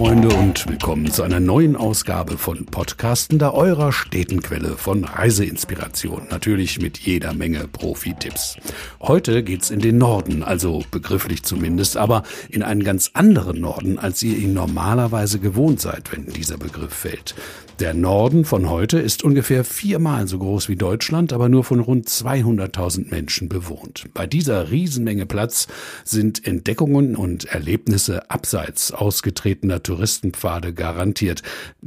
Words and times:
Freunde 0.00 0.30
und 0.30 0.66
willkommen 0.66 1.12
zu 1.12 1.22
einer 1.24 1.40
neuen 1.40 1.76
Ausgabe 1.76 2.38
von 2.38 2.64
Podcasten, 2.64 3.38
da 3.38 3.50
eurer 3.50 3.92
Städtenquelle 3.92 4.78
von 4.78 5.04
Reiseinspiration. 5.04 6.26
Natürlich 6.30 6.80
mit 6.80 6.96
jeder 6.96 7.34
Menge 7.34 7.68
Profi-Tipps. 7.68 8.56
Heute 9.02 9.42
geht's 9.42 9.68
in 9.68 9.80
den 9.80 9.98
Norden, 9.98 10.42
also 10.42 10.82
begrifflich 10.90 11.42
zumindest, 11.42 11.98
aber 11.98 12.22
in 12.48 12.62
einen 12.62 12.82
ganz 12.82 13.10
anderen 13.12 13.60
Norden, 13.60 13.98
als 13.98 14.22
ihr 14.22 14.38
ihn 14.38 14.54
normalerweise 14.54 15.38
gewohnt 15.38 15.82
seid, 15.82 16.10
wenn 16.12 16.24
dieser 16.24 16.56
Begriff 16.56 16.94
fällt. 16.94 17.34
Der 17.80 17.94
Norden 17.94 18.44
von 18.44 18.68
heute 18.68 18.98
ist 18.98 19.24
ungefähr 19.24 19.64
viermal 19.64 20.28
so 20.28 20.38
groß 20.38 20.68
wie 20.68 20.76
Deutschland, 20.76 21.32
aber 21.32 21.48
nur 21.48 21.64
von 21.64 21.80
rund 21.80 22.06
200.000 22.06 23.08
Menschen 23.08 23.48
bewohnt. 23.48 24.04
Bei 24.12 24.26
dieser 24.26 24.70
Riesenmenge 24.70 25.24
Platz 25.24 25.66
sind 26.04 26.46
Entdeckungen 26.46 27.16
und 27.16 27.46
Erlebnisse 27.46 28.30
abseits 28.30 28.92
ausgetretener 28.92 29.82
Touristenpfade 29.82 30.74
garantiert. 30.74 31.42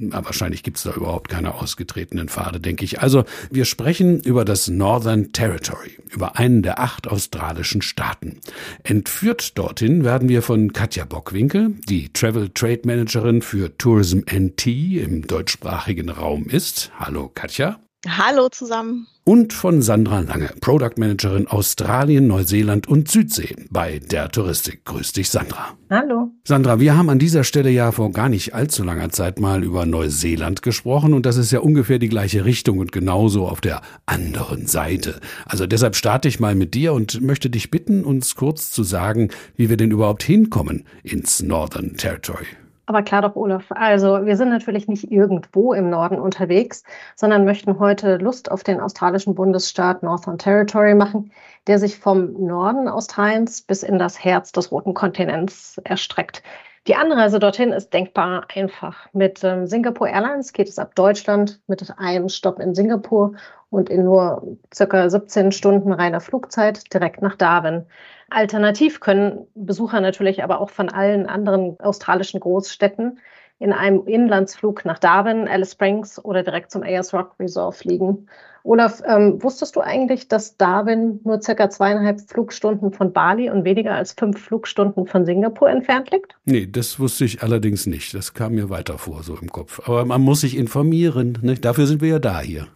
Aber 0.10 0.26
wahrscheinlich 0.26 0.64
gibt 0.64 0.78
es 0.78 0.84
da 0.84 0.94
überhaupt 0.96 1.30
keine 1.30 1.54
ausgetretenen 1.54 2.28
Pfade, 2.28 2.60
denke 2.60 2.86
ich. 2.86 3.02
Also 3.02 3.24
wir 3.52 3.66
sprechen 3.66 4.20
über 4.20 4.46
das 4.46 4.68
Northern 4.70 5.32
Territory, 5.32 5.92
über 6.12 6.40
einen 6.40 6.64
der 6.64 6.80
acht 6.80 7.08
australischen 7.08 7.84
Staaten. 7.84 8.40
Entführt 8.82 9.60
dorthin 9.60 10.04
werden 10.04 10.28
wir 10.28 10.42
von 10.42 10.74
Katja 10.74 11.06
Bockwinkel, 11.06 11.76
die 11.88 12.12
Travel 12.12 12.50
Trade 12.50 12.82
Managerin 12.86 13.44
für 13.44 13.78
Tourism 13.78 14.22
NT 14.28 14.66
im 14.66 15.28
deutschsprachigen 15.28 15.83
deutschsprachigen 15.84 16.10
Raum 16.10 16.46
ist. 16.46 16.92
Hallo 16.98 17.30
Katja. 17.34 17.80
Hallo 18.06 18.50
zusammen. 18.50 19.08
Und 19.26 19.54
von 19.54 19.82
Sandra 19.82 20.20
Lange, 20.20 20.50
Product 20.60 20.98
Managerin 20.98 21.48
Australien, 21.48 22.28
Neuseeland 22.28 22.88
und 22.90 23.10
Südsee 23.10 23.56
bei 23.70 24.00
der 24.00 24.30
Touristik. 24.30 24.84
Grüß 24.84 25.14
dich, 25.14 25.30
Sandra. 25.30 25.78
Hallo. 25.90 26.32
Sandra, 26.44 26.82
wir 26.82 26.98
haben 26.98 27.10
an 27.10 27.20
dieser 27.20 27.46
Stelle 27.46 27.70
ja 27.70 27.94
vor 27.94 28.12
gar 28.12 28.28
nicht 28.28 28.54
allzu 28.54 28.84
langer 28.84 29.10
Zeit 29.12 29.40
mal 29.40 29.64
über 29.64 29.86
Neuseeland 29.86 30.62
gesprochen 30.62 31.14
und 31.14 31.26
das 31.26 31.38
ist 31.38 31.54
ja 31.54 31.60
ungefähr 31.60 32.00
die 32.00 32.10
gleiche 32.10 32.44
Richtung 32.44 32.80
und 32.80 32.92
genauso 32.92 33.48
auf 33.48 33.62
der 33.62 33.82
anderen 34.06 34.68
Seite. 34.68 35.22
Also 35.46 35.66
deshalb 35.66 35.96
starte 35.96 36.28
ich 36.28 36.42
mal 36.42 36.56
mit 36.56 36.74
dir 36.74 36.92
und 36.92 37.22
möchte 37.22 37.50
dich 37.50 37.72
bitten, 37.72 38.04
uns 38.04 38.36
kurz 38.36 38.72
zu 38.72 38.84
sagen, 38.84 39.30
wie 39.56 39.70
wir 39.70 39.78
denn 39.78 39.92
überhaupt 39.92 40.24
hinkommen 40.24 40.84
ins 41.04 41.42
Northern 41.42 41.96
Territory. 41.96 42.48
Aber 42.86 43.02
klar 43.02 43.22
doch, 43.22 43.36
Olaf. 43.36 43.72
Also 43.72 44.26
wir 44.26 44.36
sind 44.36 44.50
natürlich 44.50 44.88
nicht 44.88 45.10
irgendwo 45.10 45.74
im 45.74 45.90
Norden 45.90 46.20
unterwegs, 46.20 46.84
sondern 47.16 47.46
möchten 47.46 47.80
heute 47.80 48.18
Lust 48.18 48.52
auf 48.52 48.64
den 48.64 48.82
australischen 48.82 49.36
Bundesstaat 49.36 50.04
Northern 50.04 50.38
Territory 50.38 50.94
machen, 50.94 51.32
der 51.68 51.80
sich 51.80 51.98
vom 51.98 52.34
Norden 52.34 52.90
Australiens 52.90 53.62
bis 53.62 53.84
in 53.84 54.00
das 54.00 54.24
Herz 54.24 54.52
des 54.52 54.72
roten 54.72 54.94
Kontinents 54.94 55.78
erstreckt. 55.86 56.44
Die 56.88 56.96
Anreise 56.96 57.40
dorthin 57.40 57.72
ist 57.72 57.94
denkbar 57.94 58.48
einfach. 58.54 59.08
Mit 59.14 59.42
ähm, 59.44 59.68
Singapore 59.68 60.10
Airlines 60.10 60.52
geht 60.52 60.68
es 60.68 60.78
ab 60.78 60.96
Deutschland 60.96 61.62
mit 61.68 61.98
einem 61.98 62.28
Stopp 62.28 62.60
in 62.60 62.76
Singapur 62.76 63.36
und 63.70 63.90
in 63.90 64.04
nur 64.04 64.58
circa 64.74 65.10
17 65.10 65.54
Stunden 65.54 65.94
reiner 65.94 66.20
Flugzeit 66.20 66.94
direkt 66.94 67.22
nach 67.22 67.38
Darwin. 67.38 67.86
Alternativ 68.30 69.00
können 69.00 69.48
Besucher 69.56 70.02
natürlich 70.02 70.44
aber 70.44 70.60
auch 70.60 70.70
von 70.70 70.90
allen 70.90 71.26
anderen 71.26 71.80
australischen 71.80 72.42
Großstädten 72.42 73.20
in 73.64 73.72
einem 73.72 74.06
Inlandsflug 74.06 74.84
nach 74.84 75.00
Darwin, 75.00 75.48
Alice 75.48 75.72
Springs 75.72 76.24
oder 76.24 76.44
direkt 76.44 76.70
zum 76.70 76.84
Ayers 76.84 77.14
Rock 77.14 77.32
Resort 77.40 77.76
fliegen. 77.76 78.28
Olaf, 78.66 79.02
ähm, 79.06 79.42
wusstest 79.42 79.76
du 79.76 79.82
eigentlich, 79.82 80.28
dass 80.28 80.58
Darwin 80.58 81.20
nur 81.24 81.42
circa 81.42 81.70
zweieinhalb 81.70 82.22
Flugstunden 82.22 82.92
von 82.92 83.12
Bali 83.12 83.50
und 83.50 83.64
weniger 83.66 83.94
als 83.94 84.14
fünf 84.14 84.40
Flugstunden 84.40 85.06
von 85.06 85.26
Singapur 85.26 85.70
entfernt 85.70 86.12
liegt? 86.12 86.36
Nee, 86.46 86.68
das 86.70 87.00
wusste 87.00 87.26
ich 87.26 87.42
allerdings 87.42 87.88
nicht. 87.88 88.14
Das 88.14 88.34
kam 88.34 88.56
mir 88.56 88.70
weiter 88.70 88.98
vor, 88.98 89.24
so 89.24 89.38
im 89.38 89.50
Kopf. 89.50 89.82
Aber 89.86 90.06
man 90.06 90.22
muss 90.22 90.42
sich 90.42 90.58
informieren. 90.58 91.38
Ne? 91.42 91.56
Dafür 91.56 91.88
sind 91.88 92.02
wir 92.02 92.10
ja 92.10 92.20
da 92.20 92.42
hier. 92.42 92.68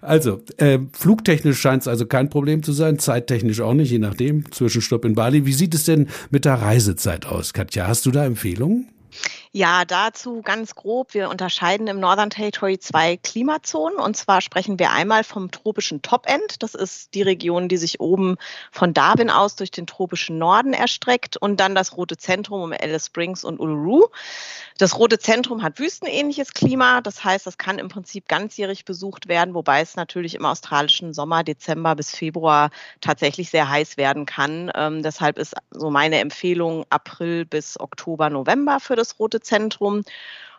Also, 0.00 0.40
äh, 0.58 0.78
flugtechnisch 0.92 1.60
scheint 1.60 1.82
es 1.82 1.88
also 1.88 2.06
kein 2.06 2.30
Problem 2.30 2.62
zu 2.62 2.72
sein, 2.72 2.98
zeittechnisch 2.98 3.60
auch 3.60 3.74
nicht, 3.74 3.90
je 3.90 3.98
nachdem. 3.98 4.50
Zwischenstopp 4.50 5.04
in 5.04 5.14
Bali. 5.14 5.46
Wie 5.46 5.52
sieht 5.52 5.74
es 5.74 5.84
denn 5.84 6.08
mit 6.30 6.44
der 6.44 6.54
Reisezeit 6.54 7.26
aus, 7.26 7.52
Katja? 7.52 7.86
Hast 7.86 8.06
du 8.06 8.10
da 8.10 8.24
Empfehlungen? 8.24 8.88
Ja, 9.54 9.84
dazu 9.84 10.40
ganz 10.40 10.74
grob. 10.74 11.12
Wir 11.12 11.28
unterscheiden 11.28 11.86
im 11.86 12.00
Northern 12.00 12.30
Territory 12.30 12.78
zwei 12.78 13.18
Klimazonen. 13.18 13.98
Und 13.98 14.16
zwar 14.16 14.40
sprechen 14.40 14.78
wir 14.78 14.92
einmal 14.92 15.24
vom 15.24 15.50
tropischen 15.50 16.00
Top-End. 16.00 16.62
Das 16.62 16.74
ist 16.74 17.12
die 17.12 17.20
Region, 17.20 17.68
die 17.68 17.76
sich 17.76 18.00
oben 18.00 18.36
von 18.70 18.94
Darwin 18.94 19.28
aus 19.28 19.54
durch 19.54 19.70
den 19.70 19.86
tropischen 19.86 20.38
Norden 20.38 20.72
erstreckt. 20.72 21.36
Und 21.36 21.60
dann 21.60 21.74
das 21.74 21.98
rote 21.98 22.16
Zentrum 22.16 22.62
um 22.62 22.72
Alice 22.72 23.04
Springs 23.04 23.44
und 23.44 23.60
Uluru. 23.60 24.06
Das 24.78 24.98
rote 24.98 25.18
Zentrum 25.18 25.62
hat 25.62 25.78
wüstenähnliches 25.78 26.54
Klima. 26.54 27.02
Das 27.02 27.22
heißt, 27.22 27.46
das 27.46 27.58
kann 27.58 27.78
im 27.78 27.88
Prinzip 27.88 28.28
ganzjährig 28.28 28.86
besucht 28.86 29.28
werden, 29.28 29.52
wobei 29.52 29.82
es 29.82 29.96
natürlich 29.96 30.34
im 30.34 30.46
australischen 30.46 31.12
Sommer, 31.12 31.44
Dezember 31.44 31.94
bis 31.94 32.10
Februar 32.10 32.70
tatsächlich 33.02 33.50
sehr 33.50 33.68
heiß 33.68 33.98
werden 33.98 34.24
kann. 34.24 34.72
Ähm, 34.74 35.02
deshalb 35.02 35.38
ist 35.38 35.54
so 35.72 35.90
meine 35.90 36.20
Empfehlung 36.20 36.86
April 36.88 37.44
bis 37.44 37.78
Oktober, 37.78 38.30
November 38.30 38.80
für 38.80 38.96
das 38.96 39.18
rote 39.18 39.41
Zentrum. 39.42 40.02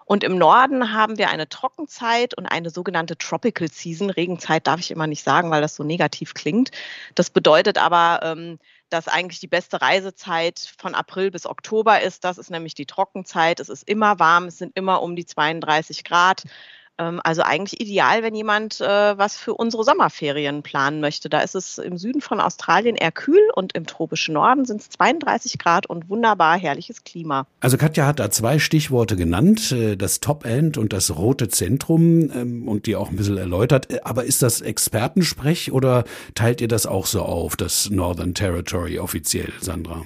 Und 0.06 0.24
im 0.24 0.38
Norden 0.38 0.94
haben 0.94 1.18
wir 1.18 1.30
eine 1.30 1.48
Trockenzeit 1.48 2.34
und 2.38 2.46
eine 2.46 2.70
sogenannte 2.70 3.18
Tropical 3.18 3.70
Season. 3.70 4.10
Regenzeit 4.10 4.68
darf 4.68 4.80
ich 4.80 4.92
immer 4.92 5.08
nicht 5.08 5.24
sagen, 5.24 5.50
weil 5.50 5.62
das 5.62 5.76
so 5.76 5.84
negativ 5.84 6.34
klingt. 6.34 6.72
Das 7.16 7.30
bedeutet 7.30 7.78
aber, 7.78 8.20
ähm, 8.24 8.60
dass 8.90 9.08
eigentlich 9.08 9.40
die 9.40 9.48
beste 9.48 9.82
Reisezeit 9.82 10.74
von 10.78 10.94
April 10.94 11.32
bis 11.32 11.46
Oktober 11.46 12.02
ist. 12.02 12.24
Das 12.24 12.38
ist 12.38 12.52
nämlich 12.52 12.76
die 12.76 12.86
Trockenzeit. 12.86 13.60
Es 13.60 13.70
ist 13.70 13.88
immer 13.88 14.20
warm, 14.20 14.46
es 14.46 14.58
sind 14.58 14.76
immer 14.76 15.02
um 15.02 15.16
die 15.16 15.26
32 15.26 16.04
Grad. 16.04 16.44
Ähm, 16.98 17.20
also 17.24 17.42
eigentlich 17.42 17.82
ideal, 17.82 18.24
wenn 18.24 18.36
jemand 18.36 18.80
äh, 18.82 19.18
was 19.18 19.36
für 19.36 19.54
unsere 19.54 19.84
Sommerferien 19.84 20.64
planen 20.64 21.02
möchte. 21.02 21.30
Da 21.30 21.40
ist 21.40 21.56
es 21.56 21.78
im 21.78 21.98
Süden 21.98 22.22
von 22.22 22.40
Australien 22.40 22.96
eher 22.96 23.12
kühl 23.12 23.42
und 23.56 23.74
im 23.76 23.86
tropischen 23.86 24.36
Norden 24.36 24.66
sind 24.66 24.82
es 24.82 24.90
32 24.90 25.58
Grad 25.58 25.86
und 25.88 26.10
wunderbar 26.10 26.58
herrliches 26.58 27.04
Klima. 27.04 27.48
Also 27.62 27.78
Katja 27.78 28.06
hat 28.06 28.20
da 28.20 28.30
zwei 28.30 28.60
Stichworte 28.60 29.16
genannt, 29.16 29.72
äh, 29.72 29.96
das 29.96 30.20
Top-End 30.20 30.78
und 30.78 30.94
das 30.94 31.16
rote 31.16 31.48
Zentrum 31.50 32.32
ähm, 32.32 32.68
und 32.68 32.86
die 32.86 32.96
auch 32.96 33.10
ein 33.10 33.16
bisschen 33.16 33.38
erläutert. 33.38 33.92
Äh, 33.92 34.02
aber 34.04 34.26
ist 34.26 34.42
das 34.42 34.62
Expertensprech 34.62 35.72
oder 35.72 36.04
teilt 36.36 36.62
ihr 36.62 36.68
das 36.68 36.86
auch 36.86 37.06
so 37.06 37.24
auf, 37.24 37.56
das 37.56 37.90
Northern 37.90 38.34
Territory 38.34 39.00
offiziell, 39.00 39.52
Sandra? 39.60 40.04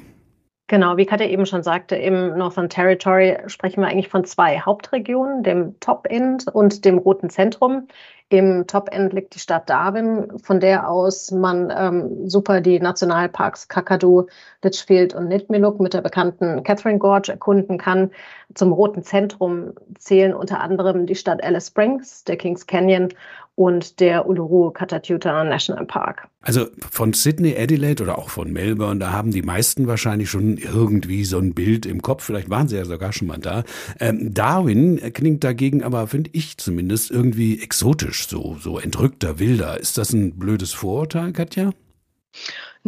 Genau, 0.69 0.97
wie 0.97 1.05
Katja 1.05 1.27
eben 1.27 1.45
schon 1.45 1.63
sagte, 1.63 1.95
im 1.95 2.37
Northern 2.37 2.69
Territory 2.69 3.37
sprechen 3.47 3.81
wir 3.81 3.87
eigentlich 3.87 4.09
von 4.09 4.25
zwei 4.25 4.59
Hauptregionen, 4.59 5.41
dem 5.41 5.79
Top-End 5.79 6.47
und 6.53 6.83
dem 6.83 6.97
Roten 6.97 7.29
Zentrum. 7.29 7.87
Im 8.29 8.67
Top-End 8.67 9.13
liegt 9.13 9.35
die 9.35 9.39
Stadt 9.39 9.69
Darwin, 9.69 10.37
von 10.43 10.59
der 10.59 10.89
aus 10.89 11.31
man 11.31 11.73
ähm, 11.75 12.29
super 12.29 12.59
die 12.59 12.79
Nationalparks 12.79 13.69
Kakadu, 13.69 14.27
Litchfield 14.61 15.15
und 15.15 15.29
Nitmiluk 15.29 15.79
mit 15.79 15.93
der 15.93 16.01
bekannten 16.01 16.63
Catherine 16.63 16.99
Gorge 16.99 17.31
erkunden 17.31 17.77
kann. 17.77 18.11
Zum 18.53 18.73
Roten 18.73 19.03
Zentrum 19.03 19.73
zählen 19.97 20.33
unter 20.33 20.59
anderem 20.59 21.05
die 21.05 21.15
Stadt 21.15 21.41
Alice 21.43 21.67
Springs, 21.67 22.25
der 22.25 22.37
Kings 22.37 22.67
Canyon 22.67 23.09
und 23.57 23.99
der 23.99 24.27
Uluru 24.29 24.69
Katatuta 24.69 25.43
National 25.43 25.85
Park. 25.85 26.27
Also 26.41 26.67
von 26.91 27.13
Sydney, 27.13 27.55
Adelaide 27.57 28.03
oder 28.03 28.19
auch 28.19 28.29
von 28.29 28.53
Melbourne, 28.53 28.99
da 28.99 29.11
haben 29.11 29.31
die 29.31 29.41
meisten 29.41 29.87
wahrscheinlich 29.87 30.29
schon 30.29 30.57
irgendwie 30.57 31.25
so 31.25 31.39
ein 31.39 31.55
Bild 31.55 31.87
im 31.87 32.03
Kopf. 32.03 32.23
Vielleicht 32.23 32.51
waren 32.51 32.67
sie 32.67 32.77
ja 32.77 32.85
sogar 32.85 33.11
schon 33.13 33.27
mal 33.27 33.39
da. 33.39 33.63
Ähm, 33.99 34.33
Darwin 34.33 35.01
klingt 35.13 35.43
dagegen 35.43 35.83
aber, 35.83 36.05
finde 36.05 36.29
ich 36.33 36.57
zumindest, 36.57 37.09
irgendwie 37.09 37.61
exotisch, 37.61 38.16
so, 38.23 38.57
so 38.59 38.79
entrückter, 38.79 39.39
wilder. 39.39 39.79
Ist 39.79 39.97
das 39.97 40.13
ein 40.13 40.37
blödes 40.37 40.73
Vorurteil, 40.73 41.31
Katja? 41.33 41.71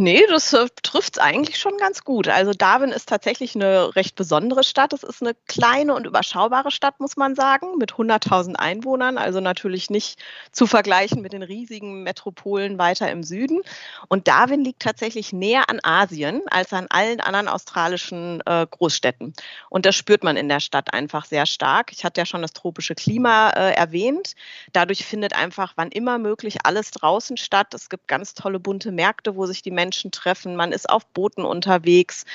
Nee, 0.01 0.25
das 0.29 0.53
äh, 0.53 0.65
trifft 0.81 1.17
es 1.17 1.21
eigentlich 1.21 1.59
schon 1.59 1.75
ganz 1.75 2.05
gut. 2.05 2.29
Also 2.29 2.53
Darwin 2.53 2.91
ist 2.91 3.09
tatsächlich 3.09 3.53
eine 3.53 3.97
recht 3.97 4.15
besondere 4.15 4.63
Stadt. 4.63 4.93
Es 4.93 5.03
ist 5.03 5.21
eine 5.21 5.35
kleine 5.49 5.93
und 5.93 6.07
überschaubare 6.07 6.71
Stadt, 6.71 7.01
muss 7.01 7.17
man 7.17 7.35
sagen, 7.35 7.77
mit 7.77 7.91
100.000 7.91 8.55
Einwohnern. 8.55 9.17
Also 9.17 9.41
natürlich 9.41 9.89
nicht 9.89 10.17
zu 10.53 10.67
vergleichen 10.67 11.21
mit 11.21 11.33
den 11.33 11.43
riesigen 11.43 12.03
Metropolen 12.03 12.77
weiter 12.77 13.11
im 13.11 13.23
Süden. 13.23 13.59
Und 14.07 14.29
Darwin 14.29 14.63
liegt 14.63 14.81
tatsächlich 14.81 15.33
näher 15.33 15.69
an 15.69 15.81
Asien 15.83 16.43
als 16.49 16.71
an 16.71 16.87
allen 16.89 17.19
anderen 17.19 17.49
australischen 17.49 18.41
äh, 18.45 18.65
Großstädten. 18.71 19.33
Und 19.69 19.85
das 19.85 19.97
spürt 19.97 20.23
man 20.23 20.37
in 20.37 20.47
der 20.47 20.61
Stadt 20.61 20.93
einfach 20.93 21.25
sehr 21.25 21.45
stark. 21.45 21.91
Ich 21.91 22.05
hatte 22.05 22.21
ja 22.21 22.25
schon 22.25 22.41
das 22.41 22.53
tropische 22.53 22.95
Klima 22.95 23.49
äh, 23.49 23.73
erwähnt. 23.73 24.35
Dadurch 24.71 25.05
findet 25.05 25.33
einfach 25.35 25.73
wann 25.75 25.91
immer 25.91 26.19
möglich 26.19 26.59
alles 26.63 26.91
draußen 26.91 27.35
statt. 27.35 27.73
Es 27.73 27.89
gibt 27.89 28.07
ganz 28.07 28.33
tolle 28.33 28.61
bunte 28.61 28.93
Märkte, 28.93 29.35
wo 29.35 29.45
sich 29.45 29.61
die 29.61 29.71
Menschen 29.71 29.88
Menschen 29.89 30.11
treffen, 30.11 30.55
man 30.55 30.71
ist 30.71 30.87
auf 30.87 31.07
Booten 31.07 31.43
unterwegs, 31.43 32.25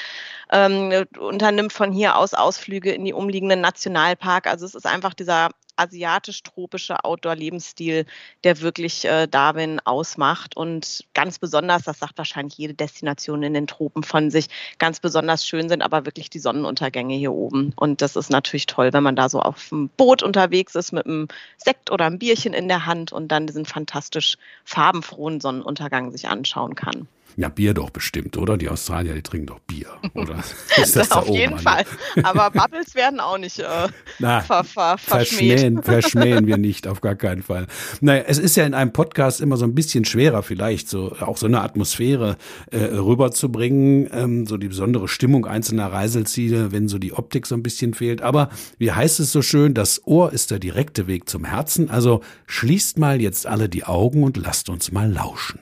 ähm, 0.50 1.06
unternimmt 1.20 1.72
von 1.72 1.92
hier 1.92 2.16
aus 2.16 2.34
Ausflüge 2.34 2.90
in 2.90 3.04
die 3.04 3.12
umliegenden 3.12 3.60
Nationalpark. 3.60 4.48
Also 4.48 4.66
es 4.66 4.74
ist 4.74 4.86
einfach 4.86 5.14
dieser 5.14 5.50
asiatisch-tropische 5.76 7.04
Outdoor-Lebensstil, 7.04 8.06
der 8.44 8.60
wirklich 8.60 9.04
äh, 9.04 9.26
Darwin 9.26 9.80
ausmacht. 9.84 10.56
Und 10.56 11.04
ganz 11.14 11.38
besonders, 11.38 11.82
das 11.82 11.98
sagt 11.98 12.18
wahrscheinlich 12.18 12.56
jede 12.56 12.74
Destination 12.74 13.42
in 13.42 13.54
den 13.54 13.66
Tropen 13.66 14.02
von 14.02 14.30
sich, 14.30 14.48
ganz 14.78 15.00
besonders 15.00 15.46
schön 15.46 15.68
sind 15.68 15.82
aber 15.82 16.06
wirklich 16.06 16.30
die 16.30 16.38
Sonnenuntergänge 16.38 17.14
hier 17.14 17.32
oben. 17.32 17.72
Und 17.76 18.02
das 18.02 18.16
ist 18.16 18.30
natürlich 18.30 18.66
toll, 18.66 18.92
wenn 18.92 19.02
man 19.02 19.16
da 19.16 19.28
so 19.28 19.40
auf 19.40 19.68
dem 19.68 19.88
Boot 19.90 20.22
unterwegs 20.22 20.74
ist 20.74 20.92
mit 20.92 21.06
einem 21.06 21.28
Sekt 21.56 21.90
oder 21.90 22.06
einem 22.06 22.18
Bierchen 22.18 22.54
in 22.54 22.68
der 22.68 22.86
Hand 22.86 23.12
und 23.12 23.28
dann 23.28 23.46
diesen 23.46 23.64
fantastisch 23.64 24.36
farbenfrohen 24.64 25.40
Sonnenuntergang 25.40 26.10
sich 26.10 26.28
anschauen 26.28 26.74
kann. 26.74 27.08
Ja, 27.36 27.48
Bier 27.48 27.74
doch 27.74 27.90
bestimmt, 27.90 28.36
oder? 28.36 28.56
Die 28.56 28.68
Australier, 28.68 29.14
die 29.14 29.22
trinken 29.22 29.46
doch 29.46 29.58
Bier, 29.60 29.88
oder? 30.14 30.36
Ist 30.80 30.94
das 30.94 31.10
Auf 31.10 31.28
jeden 31.28 31.58
Fall. 31.58 31.84
Aber 32.22 32.50
Bubbles 32.50 32.94
werden 32.94 33.18
auch 33.18 33.38
nicht 33.38 33.58
äh, 33.58 33.88
Na, 34.20 34.40
ver, 34.40 34.62
ver, 34.62 34.98
verschmähen. 34.98 35.82
Verschmähen 35.82 36.46
wir 36.46 36.58
nicht, 36.58 36.86
auf 36.86 37.00
gar 37.00 37.16
keinen 37.16 37.42
Fall. 37.42 37.66
Naja, 38.00 38.24
es 38.26 38.38
ist 38.38 38.56
ja 38.56 38.64
in 38.64 38.74
einem 38.74 38.92
Podcast 38.92 39.40
immer 39.40 39.56
so 39.56 39.64
ein 39.64 39.74
bisschen 39.74 40.04
schwerer, 40.04 40.42
vielleicht 40.42 40.88
so 40.88 41.16
auch 41.20 41.36
so 41.36 41.46
eine 41.46 41.62
Atmosphäre 41.62 42.36
äh, 42.70 42.78
rüberzubringen, 42.78 44.08
ähm, 44.12 44.46
so 44.46 44.56
die 44.56 44.68
besondere 44.68 45.08
Stimmung 45.08 45.46
einzelner 45.46 45.92
Reiseziele, 45.92 46.70
wenn 46.70 46.88
so 46.88 46.98
die 46.98 47.12
Optik 47.12 47.46
so 47.46 47.56
ein 47.56 47.62
bisschen 47.64 47.94
fehlt. 47.94 48.22
Aber 48.22 48.50
wie 48.78 48.92
heißt 48.92 49.18
es 49.18 49.32
so 49.32 49.42
schön, 49.42 49.74
das 49.74 50.06
Ohr 50.06 50.32
ist 50.32 50.52
der 50.52 50.60
direkte 50.60 51.08
Weg 51.08 51.28
zum 51.28 51.44
Herzen. 51.44 51.90
Also 51.90 52.20
schließt 52.46 52.98
mal 52.98 53.20
jetzt 53.20 53.46
alle 53.46 53.68
die 53.68 53.84
Augen 53.84 54.22
und 54.22 54.36
lasst 54.36 54.68
uns 54.68 54.92
mal 54.92 55.10
lauschen. 55.10 55.58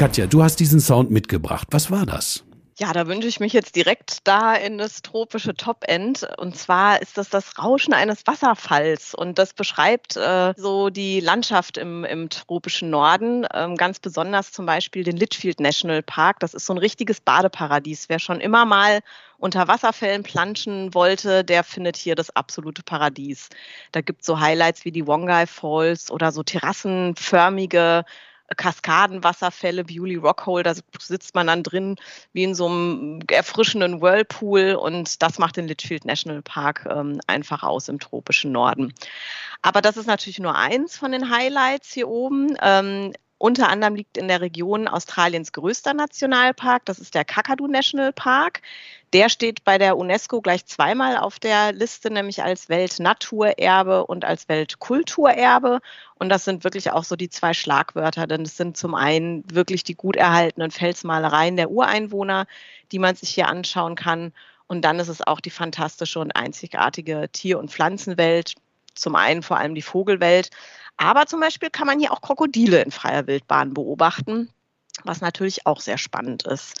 Katja, 0.00 0.26
du 0.26 0.42
hast 0.42 0.60
diesen 0.60 0.80
Sound 0.80 1.10
mitgebracht. 1.10 1.68
Was 1.72 1.90
war 1.90 2.06
das? 2.06 2.42
Ja, 2.78 2.94
da 2.94 3.06
wünsche 3.06 3.28
ich 3.28 3.38
mich 3.38 3.52
jetzt 3.52 3.76
direkt 3.76 4.26
da 4.26 4.54
in 4.54 4.78
das 4.78 5.02
tropische 5.02 5.54
Top-End. 5.54 6.26
Und 6.38 6.56
zwar 6.56 7.02
ist 7.02 7.18
das 7.18 7.28
das 7.28 7.58
Rauschen 7.58 7.92
eines 7.92 8.26
Wasserfalls. 8.26 9.14
Und 9.14 9.38
das 9.38 9.52
beschreibt 9.52 10.16
äh, 10.16 10.54
so 10.56 10.88
die 10.88 11.20
Landschaft 11.20 11.76
im, 11.76 12.06
im 12.06 12.30
tropischen 12.30 12.88
Norden. 12.88 13.46
Ähm, 13.52 13.76
ganz 13.76 14.00
besonders 14.00 14.52
zum 14.52 14.64
Beispiel 14.64 15.04
den 15.04 15.18
Litchfield 15.18 15.60
National 15.60 16.00
Park. 16.02 16.40
Das 16.40 16.54
ist 16.54 16.64
so 16.64 16.72
ein 16.72 16.78
richtiges 16.78 17.20
Badeparadies. 17.20 18.08
Wer 18.08 18.20
schon 18.20 18.40
immer 18.40 18.64
mal 18.64 19.00
unter 19.36 19.68
Wasserfällen 19.68 20.22
planschen 20.22 20.94
wollte, 20.94 21.44
der 21.44 21.62
findet 21.62 21.98
hier 21.98 22.14
das 22.14 22.34
absolute 22.34 22.82
Paradies. 22.82 23.50
Da 23.92 24.00
gibt 24.00 24.22
es 24.22 24.26
so 24.26 24.40
Highlights 24.40 24.86
wie 24.86 24.92
die 24.92 25.06
Wongai 25.06 25.46
Falls 25.46 26.10
oder 26.10 26.32
so 26.32 26.42
terrassenförmige 26.42 28.06
Kaskadenwasserfälle, 28.56 29.84
Bewley 29.84 30.16
Rockhole, 30.16 30.62
da 30.62 30.74
sitzt 30.98 31.34
man 31.34 31.46
dann 31.46 31.62
drin 31.62 31.96
wie 32.32 32.44
in 32.44 32.54
so 32.54 32.66
einem 32.66 33.20
erfrischenden 33.30 34.00
Whirlpool 34.00 34.74
und 34.74 35.22
das 35.22 35.38
macht 35.38 35.56
den 35.56 35.68
Litchfield 35.68 36.04
National 36.04 36.42
Park 36.42 36.86
ähm, 36.90 37.20
einfach 37.26 37.62
aus 37.62 37.88
im 37.88 37.98
tropischen 38.00 38.52
Norden. 38.52 38.92
Aber 39.62 39.82
das 39.82 39.96
ist 39.96 40.06
natürlich 40.06 40.38
nur 40.38 40.56
eins 40.56 40.96
von 40.96 41.12
den 41.12 41.30
Highlights 41.30 41.92
hier 41.92 42.08
oben. 42.08 42.56
Ähm, 42.62 43.12
unter 43.40 43.70
anderem 43.70 43.94
liegt 43.94 44.18
in 44.18 44.28
der 44.28 44.42
Region 44.42 44.86
Australiens 44.86 45.52
größter 45.52 45.94
Nationalpark, 45.94 46.84
das 46.84 46.98
ist 46.98 47.14
der 47.14 47.24
Kakadu 47.24 47.66
National 47.66 48.12
Park. 48.12 48.60
Der 49.14 49.30
steht 49.30 49.64
bei 49.64 49.78
der 49.78 49.96
UNESCO 49.96 50.42
gleich 50.42 50.66
zweimal 50.66 51.16
auf 51.16 51.38
der 51.38 51.72
Liste, 51.72 52.12
nämlich 52.12 52.42
als 52.42 52.68
Weltnaturerbe 52.68 54.06
und 54.06 54.26
als 54.26 54.50
Weltkulturerbe. 54.50 55.80
Und 56.16 56.28
das 56.28 56.44
sind 56.44 56.64
wirklich 56.64 56.90
auch 56.90 57.02
so 57.02 57.16
die 57.16 57.30
zwei 57.30 57.54
Schlagwörter, 57.54 58.26
denn 58.26 58.42
es 58.42 58.58
sind 58.58 58.76
zum 58.76 58.94
einen 58.94 59.42
wirklich 59.50 59.84
die 59.84 59.94
gut 59.94 60.16
erhaltenen 60.16 60.70
Felsmalereien 60.70 61.56
der 61.56 61.70
Ureinwohner, 61.70 62.44
die 62.92 62.98
man 62.98 63.16
sich 63.16 63.30
hier 63.30 63.48
anschauen 63.48 63.94
kann. 63.94 64.34
Und 64.66 64.82
dann 64.82 64.98
ist 64.98 65.08
es 65.08 65.26
auch 65.26 65.40
die 65.40 65.48
fantastische 65.48 66.20
und 66.20 66.32
einzigartige 66.32 67.30
Tier- 67.32 67.58
und 67.58 67.70
Pflanzenwelt, 67.70 68.52
zum 68.94 69.16
einen 69.16 69.42
vor 69.42 69.56
allem 69.56 69.74
die 69.74 69.80
Vogelwelt, 69.80 70.50
aber 71.00 71.24
zum 71.26 71.40
Beispiel 71.40 71.70
kann 71.70 71.86
man 71.86 71.98
hier 71.98 72.12
auch 72.12 72.20
Krokodile 72.20 72.82
in 72.82 72.90
freier 72.90 73.26
Wildbahn 73.26 73.72
beobachten, 73.72 74.50
was 75.02 75.22
natürlich 75.22 75.66
auch 75.66 75.80
sehr 75.80 75.96
spannend 75.96 76.46
ist. 76.46 76.74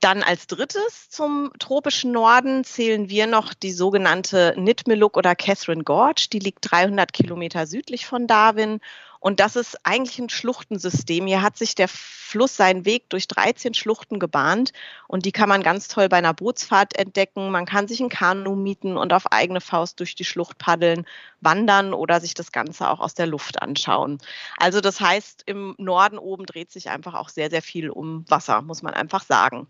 Dann 0.00 0.24
als 0.24 0.48
drittes 0.48 1.08
zum 1.08 1.52
tropischen 1.60 2.10
Norden 2.10 2.64
zählen 2.64 3.08
wir 3.08 3.28
noch 3.28 3.54
die 3.54 3.70
sogenannte 3.70 4.54
Nitmiluk 4.56 5.16
oder 5.16 5.36
Catherine 5.36 5.84
Gorge. 5.84 6.26
Die 6.32 6.40
liegt 6.40 6.68
300 6.68 7.12
Kilometer 7.12 7.68
südlich 7.68 8.06
von 8.06 8.26
Darwin 8.26 8.80
und 9.22 9.38
das 9.38 9.54
ist 9.54 9.78
eigentlich 9.84 10.18
ein 10.18 10.28
Schluchtensystem. 10.30 11.28
Hier 11.28 11.42
hat 11.42 11.56
sich 11.56 11.76
der 11.76 11.86
Fluss 11.86 12.56
seinen 12.56 12.84
Weg 12.84 13.08
durch 13.08 13.28
13 13.28 13.72
Schluchten 13.72 14.18
gebahnt 14.18 14.72
und 15.06 15.24
die 15.24 15.30
kann 15.30 15.48
man 15.48 15.62
ganz 15.62 15.86
toll 15.86 16.08
bei 16.08 16.16
einer 16.16 16.34
Bootsfahrt 16.34 16.98
entdecken. 16.98 17.52
Man 17.52 17.64
kann 17.64 17.86
sich 17.86 18.00
ein 18.00 18.08
Kanu 18.08 18.56
mieten 18.56 18.96
und 18.96 19.12
auf 19.12 19.30
eigene 19.30 19.60
Faust 19.60 20.00
durch 20.00 20.16
die 20.16 20.24
Schlucht 20.24 20.58
paddeln, 20.58 21.06
wandern 21.40 21.94
oder 21.94 22.20
sich 22.20 22.34
das 22.34 22.50
Ganze 22.50 22.90
auch 22.90 22.98
aus 22.98 23.14
der 23.14 23.28
Luft 23.28 23.62
anschauen. 23.62 24.18
Also 24.56 24.80
das 24.80 25.00
heißt, 25.00 25.44
im 25.46 25.76
Norden 25.78 26.18
oben 26.18 26.44
dreht 26.44 26.72
sich 26.72 26.90
einfach 26.90 27.14
auch 27.14 27.28
sehr, 27.28 27.48
sehr 27.48 27.62
viel 27.62 27.90
um 27.90 28.28
Wasser, 28.28 28.60
muss 28.60 28.82
man 28.82 28.92
einfach 28.92 29.22
sagen. 29.22 29.68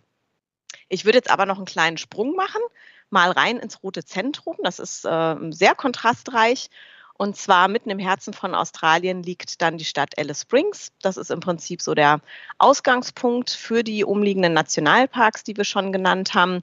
Ich 0.88 1.04
würde 1.04 1.18
jetzt 1.18 1.30
aber 1.30 1.44
noch 1.44 1.58
einen 1.58 1.66
kleinen 1.66 1.98
Sprung 1.98 2.36
machen, 2.36 2.62
mal 3.10 3.30
rein 3.30 3.58
ins 3.58 3.82
rote 3.82 4.02
Zentrum. 4.02 4.56
Das 4.64 4.78
ist 4.78 5.04
äh, 5.04 5.36
sehr 5.50 5.74
kontrastreich 5.74 6.70
und 7.18 7.36
zwar 7.36 7.68
mitten 7.68 7.90
im 7.90 7.98
Herzen 7.98 8.32
von 8.32 8.54
Australien 8.54 9.22
liegt 9.22 9.62
dann 9.62 9.78
die 9.78 9.84
Stadt 9.84 10.18
Alice 10.18 10.42
Springs. 10.42 10.92
Das 11.02 11.16
ist 11.16 11.30
im 11.30 11.40
Prinzip 11.40 11.82
so 11.82 11.94
der 11.94 12.20
Ausgangspunkt 12.58 13.50
für 13.50 13.84
die 13.84 14.04
umliegenden 14.04 14.54
Nationalparks, 14.54 15.44
die 15.44 15.56
wir 15.56 15.64
schon 15.64 15.92
genannt 15.92 16.34
haben. 16.34 16.60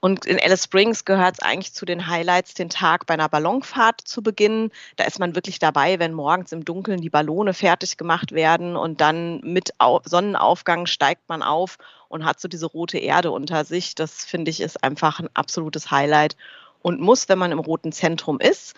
Und 0.00 0.24
in 0.24 0.40
Alice 0.40 0.64
Springs 0.64 1.04
gehört 1.04 1.34
es 1.34 1.40
eigentlich 1.40 1.74
zu 1.74 1.84
den 1.84 2.06
Highlights, 2.06 2.54
den 2.54 2.70
Tag 2.70 3.04
bei 3.04 3.14
einer 3.14 3.28
Ballonfahrt 3.28 4.00
zu 4.00 4.22
beginnen. 4.22 4.70
Da 4.96 5.04
ist 5.04 5.18
man 5.18 5.34
wirklich 5.34 5.58
dabei, 5.58 5.98
wenn 5.98 6.14
morgens 6.14 6.52
im 6.52 6.64
Dunkeln 6.64 7.02
die 7.02 7.10
Ballone 7.10 7.52
fertig 7.52 7.98
gemacht 7.98 8.32
werden 8.32 8.76
und 8.76 9.02
dann 9.02 9.40
mit 9.42 9.74
Sonnenaufgang 10.04 10.86
steigt 10.86 11.28
man 11.28 11.42
auf 11.42 11.76
und 12.08 12.24
hat 12.24 12.40
so 12.40 12.48
diese 12.48 12.66
rote 12.66 12.96
Erde 12.96 13.30
unter 13.30 13.66
sich. 13.66 13.94
Das 13.94 14.24
finde 14.24 14.50
ich 14.50 14.62
ist 14.62 14.82
einfach 14.82 15.20
ein 15.20 15.28
absolutes 15.34 15.90
Highlight 15.90 16.34
und 16.80 17.00
muss, 17.00 17.28
wenn 17.28 17.38
man 17.38 17.52
im 17.52 17.58
roten 17.58 17.92
Zentrum 17.92 18.40
ist. 18.40 18.74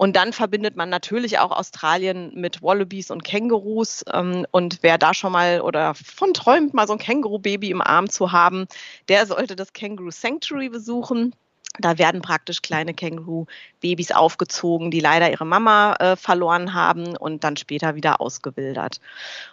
Und 0.00 0.16
dann 0.16 0.32
verbindet 0.32 0.76
man 0.76 0.88
natürlich 0.88 1.40
auch 1.40 1.50
Australien 1.50 2.32
mit 2.34 2.62
Wallabies 2.62 3.10
und 3.10 3.22
Kängurus. 3.22 4.02
Ähm, 4.10 4.46
und 4.50 4.78
wer 4.80 4.96
da 4.96 5.12
schon 5.12 5.30
mal 5.30 5.60
oder 5.60 5.92
von 5.94 6.32
träumt, 6.32 6.72
mal 6.72 6.86
so 6.86 6.94
ein 6.94 6.98
Känguru-Baby 6.98 7.70
im 7.70 7.82
Arm 7.82 8.08
zu 8.08 8.32
haben, 8.32 8.64
der 9.08 9.26
sollte 9.26 9.56
das 9.56 9.74
Kangaroo 9.74 10.10
Sanctuary 10.10 10.70
besuchen. 10.70 11.34
Da 11.80 11.98
werden 11.98 12.22
praktisch 12.22 12.62
kleine 12.62 12.94
Känguru-Babys 12.94 14.12
aufgezogen, 14.12 14.90
die 14.90 15.00
leider 15.00 15.30
ihre 15.30 15.46
Mama 15.46 15.94
äh, 15.94 16.16
verloren 16.16 16.74
haben 16.74 17.16
und 17.16 17.44
dann 17.44 17.56
später 17.56 17.94
wieder 17.94 18.20
ausgewildert. 18.20 19.00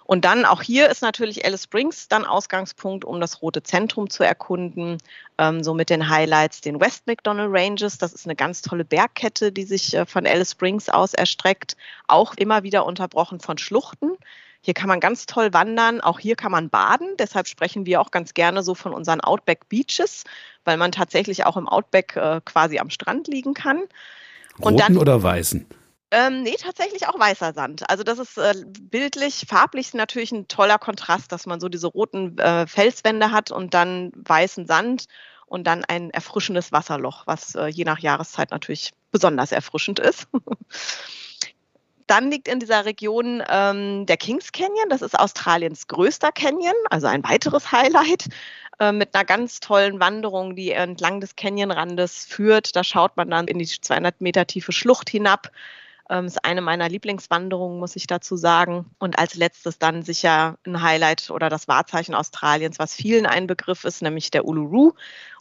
Und 0.06 0.26
dann 0.26 0.46
auch 0.46 0.62
hier 0.62 0.90
ist 0.90 1.02
natürlich 1.02 1.46
Alice 1.46 1.64
Springs 1.64 2.08
dann 2.08 2.26
Ausgangspunkt, 2.26 3.06
um 3.06 3.20
das 3.20 3.42
Rote 3.42 3.64
Zentrum 3.64 4.10
zu 4.10 4.24
erkunden. 4.24 4.98
Ähm, 5.38 5.64
so 5.64 5.74
mit 5.74 5.90
den 5.90 6.10
Highlights 6.10 6.62
den 6.62 6.80
West 6.80 7.08
McDonald 7.08 7.50
Ranges. 7.52 7.98
Das 7.98 8.14
ist 8.14 8.26
eine 8.26 8.36
ganz 8.36 8.62
tolle 8.62 8.86
Bergkette, 8.86 9.52
die 9.52 9.64
sich 9.64 9.94
äh, 9.94 10.06
von 10.06 10.26
Alice 10.26 10.52
Springs 10.52 10.90
aus 10.90 11.14
erstreckt, 11.14 11.78
auch 12.08 12.34
immer 12.36 12.64
wieder 12.64 12.86
unterbrochen 12.86 13.40
von 13.40 13.58
Schluchten. 13.58 14.18
Hier 14.68 14.74
kann 14.74 14.90
man 14.90 15.00
ganz 15.00 15.28
toll 15.28 15.54
wandern, 15.54 16.02
auch 16.02 16.20
hier 16.20 16.36
kann 16.36 16.52
man 16.52 16.70
baden. 16.70 17.16
Deshalb 17.18 17.48
sprechen 17.48 17.86
wir 17.86 18.02
auch 18.02 18.12
ganz 18.12 18.34
gerne 18.34 18.64
so 18.64 18.76
von 18.76 18.92
unseren 18.92 19.22
Outback 19.22 19.70
Beaches, 19.70 20.26
weil 20.66 20.76
man 20.76 20.92
tatsächlich 20.92 21.46
auch 21.46 21.56
im 21.56 21.70
Outback 21.70 22.18
äh, 22.18 22.42
quasi 22.44 22.78
am 22.78 22.90
Strand 22.90 23.30
liegen 23.30 23.54
kann. 23.54 23.78
Und 24.58 24.74
Roten 24.74 24.78
dann, 24.78 24.98
oder 24.98 25.24
weißen? 25.24 25.66
Ähm, 26.12 26.44
nee, 26.44 26.58
tatsächlich 26.60 27.08
auch 27.08 27.18
weißer 27.18 27.54
Sand. 27.54 27.90
Also 27.90 28.04
das 28.04 28.20
ist 28.20 28.38
äh, 28.38 28.56
bildlich, 28.82 29.46
farblich 29.48 29.94
natürlich 29.94 30.34
ein 30.34 30.50
toller 30.50 30.80
Kontrast, 30.80 31.32
dass 31.32 31.46
man 31.46 31.62
so 31.62 31.70
diese 31.70 31.88
roten 31.88 32.38
äh, 32.38 32.68
Felswände 32.68 33.32
hat 33.32 33.52
und 33.52 33.74
dann 33.74 34.12
weißen 34.16 34.68
Sand 34.68 35.06
und 35.46 35.66
dann 35.66 35.86
ein 35.86 36.10
erfrischendes 36.10 36.74
Wasserloch, 36.74 37.26
was 37.26 37.56
äh, 37.56 37.68
je 37.68 37.86
nach 37.86 38.00
Jahreszeit 38.00 38.52
natürlich 38.52 38.92
besonders 39.12 39.54
erfrischend 39.54 40.00
ist. 40.00 40.28
Dann 42.08 42.32
liegt 42.32 42.48
in 42.48 42.60
dieser 42.60 42.86
Region 42.86 43.44
ähm, 43.50 44.06
der 44.06 44.18
Kings 44.18 44.52
Canyon. 44.54 44.90
Das 44.90 45.02
ist 45.02 45.18
Australiens 45.18 45.88
größter 45.88 46.32
Canyon, 46.32 46.76
also 46.90 47.08
ein 47.08 47.24
weiteres 47.24 47.72
Highlight 47.72 48.30
äh, 48.80 48.92
mit 48.92 49.14
einer 49.14 49.26
ganz 49.26 49.60
tollen 49.60 50.00
Wanderung, 50.00 50.56
die 50.56 50.72
entlang 50.72 51.20
des 51.20 51.36
Canyonrandes 51.36 52.26
führt. 52.26 52.76
Da 52.76 52.84
schaut 52.84 53.18
man 53.18 53.30
dann 53.30 53.48
in 53.48 53.60
die 53.60 53.66
200 53.66 54.22
Meter 54.22 54.48
tiefe 54.48 54.72
Schlucht 54.72 55.10
hinab. 55.10 55.52
Ähm, 56.10 56.26
ist 56.26 56.46
eine 56.46 56.62
meiner 56.62 56.88
Lieblingswanderungen, 56.88 57.80
muss 57.80 57.98
ich 57.98 58.08
dazu 58.08 58.38
sagen. 58.38 58.86
Und 59.00 59.20
als 59.20 59.36
letztes 59.36 59.78
dann 59.78 60.04
sicher 60.04 60.58
ein 60.66 60.82
Highlight 60.82 61.30
oder 61.30 61.50
das 61.50 61.68
Wahrzeichen 61.68 62.16
Australiens, 62.16 62.80
was 62.80 62.96
vielen 62.96 63.26
ein 63.26 63.48
Begriff 63.48 63.84
ist, 63.84 64.02
nämlich 64.02 64.32
der 64.32 64.46
Uluru 64.46 64.94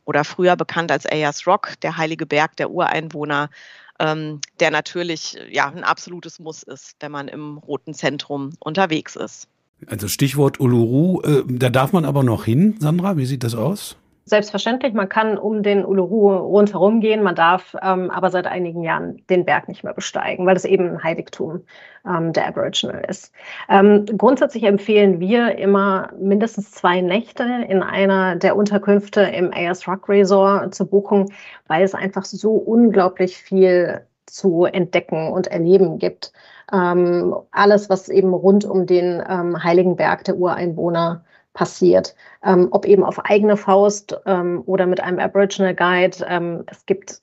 oder 0.05 0.25
früher 0.25 0.57
bekannt 0.57 0.91
als 0.91 1.07
Ayers 1.07 1.47
Rock, 1.47 1.75
der 1.83 1.97
heilige 1.97 2.27
Berg 2.27 2.57
der 2.57 2.71
Ureinwohner 2.71 3.51
ähm, 3.99 4.41
der 4.61 4.71
natürlich 4.71 5.37
ja 5.51 5.69
ein 5.69 5.85
absolutes 5.85 6.39
Muss 6.39 6.63
ist, 6.63 6.97
wenn 7.01 7.13
man 7.13 7.29
im 7.29 7.59
roten 7.59 7.95
Zentrum 7.95 8.53
unterwegs 8.59 9.17
ist. 9.17 9.49
Also 9.87 10.09
Stichwort 10.09 10.59
Uluru, 10.59 11.21
äh, 11.23 11.45
da 11.47 11.69
darf 11.69 11.93
man 11.93 12.05
aber 12.05 12.23
noch 12.23 12.45
hin, 12.45 12.77
Sandra, 12.79 13.17
wie 13.17 13.27
sieht 13.27 13.45
das 13.45 13.55
aus? 13.55 13.97
Selbstverständlich, 14.29 14.93
man 14.93 15.09
kann 15.09 15.39
um 15.39 15.63
den 15.63 15.85
Uluru 15.85 16.35
rundherum 16.37 17.01
gehen, 17.01 17.23
man 17.23 17.37
darf 17.37 17.77
ähm, 17.81 18.11
aber 18.11 18.31
seit 18.31 18.49
einigen 18.49 18.83
Jahren 18.83 19.25
den 19.31 19.45
Berg 19.45 19.69
nicht 19.69 19.85
mehr 19.85 19.95
besteigen, 19.95 20.47
weil 20.47 20.57
es 20.57 20.65
eben 20.65 20.91
ein 20.91 21.05
Heiligtum 21.05 21.63
ähm, 22.05 22.33
der 22.33 22.49
Aboriginal 22.49 23.05
ist. 23.09 23.33
Ähm, 23.69 24.05
grundsätzlich 24.19 24.65
empfehlen 24.65 25.21
wir 25.21 25.57
immer 25.59 26.11
mindestens 26.19 26.73
zwei 26.73 27.03
Nächte 27.03 27.45
in 27.69 27.85
einer 27.85 28.35
der 28.35 28.57
Unterkünfte 28.57 29.21
im 29.21 29.53
AS 29.55 29.87
Rock 29.87 30.09
Resort 30.09 30.75
zu 30.75 30.87
buchen, 30.87 31.33
weil 31.69 31.85
es 31.85 31.95
einfach 31.95 32.25
so 32.25 32.51
unglaublich 32.51 33.37
viel 33.37 34.01
zu 34.27 34.65
entdecken 34.65 35.31
und 35.31 35.47
erleben 35.47 35.99
gibt. 35.99 36.33
Ähm, 36.73 37.33
alles, 37.53 37.89
was 37.89 38.09
eben 38.09 38.35
rund 38.35 38.65
um 38.65 38.87
den 38.87 39.23
ähm, 39.29 39.63
Heiligen 39.63 39.95
Berg 39.95 40.25
der 40.25 40.37
Ureinwohner 40.37 41.25
passiert. 41.57 42.15
Ähm, 42.45 42.69
ob 42.71 42.87
eben 42.87 43.03
auf 43.03 43.19
eigene 43.25 43.57
Faust 43.57 44.17
ähm, 44.27 44.63
oder 44.67 44.87
mit 44.87 45.01
einem 45.01 45.19
Aboriginal 45.19 45.75
Guide. 45.75 46.19
Ähm, 46.29 46.65
es 46.67 46.87
gibt 46.87 47.21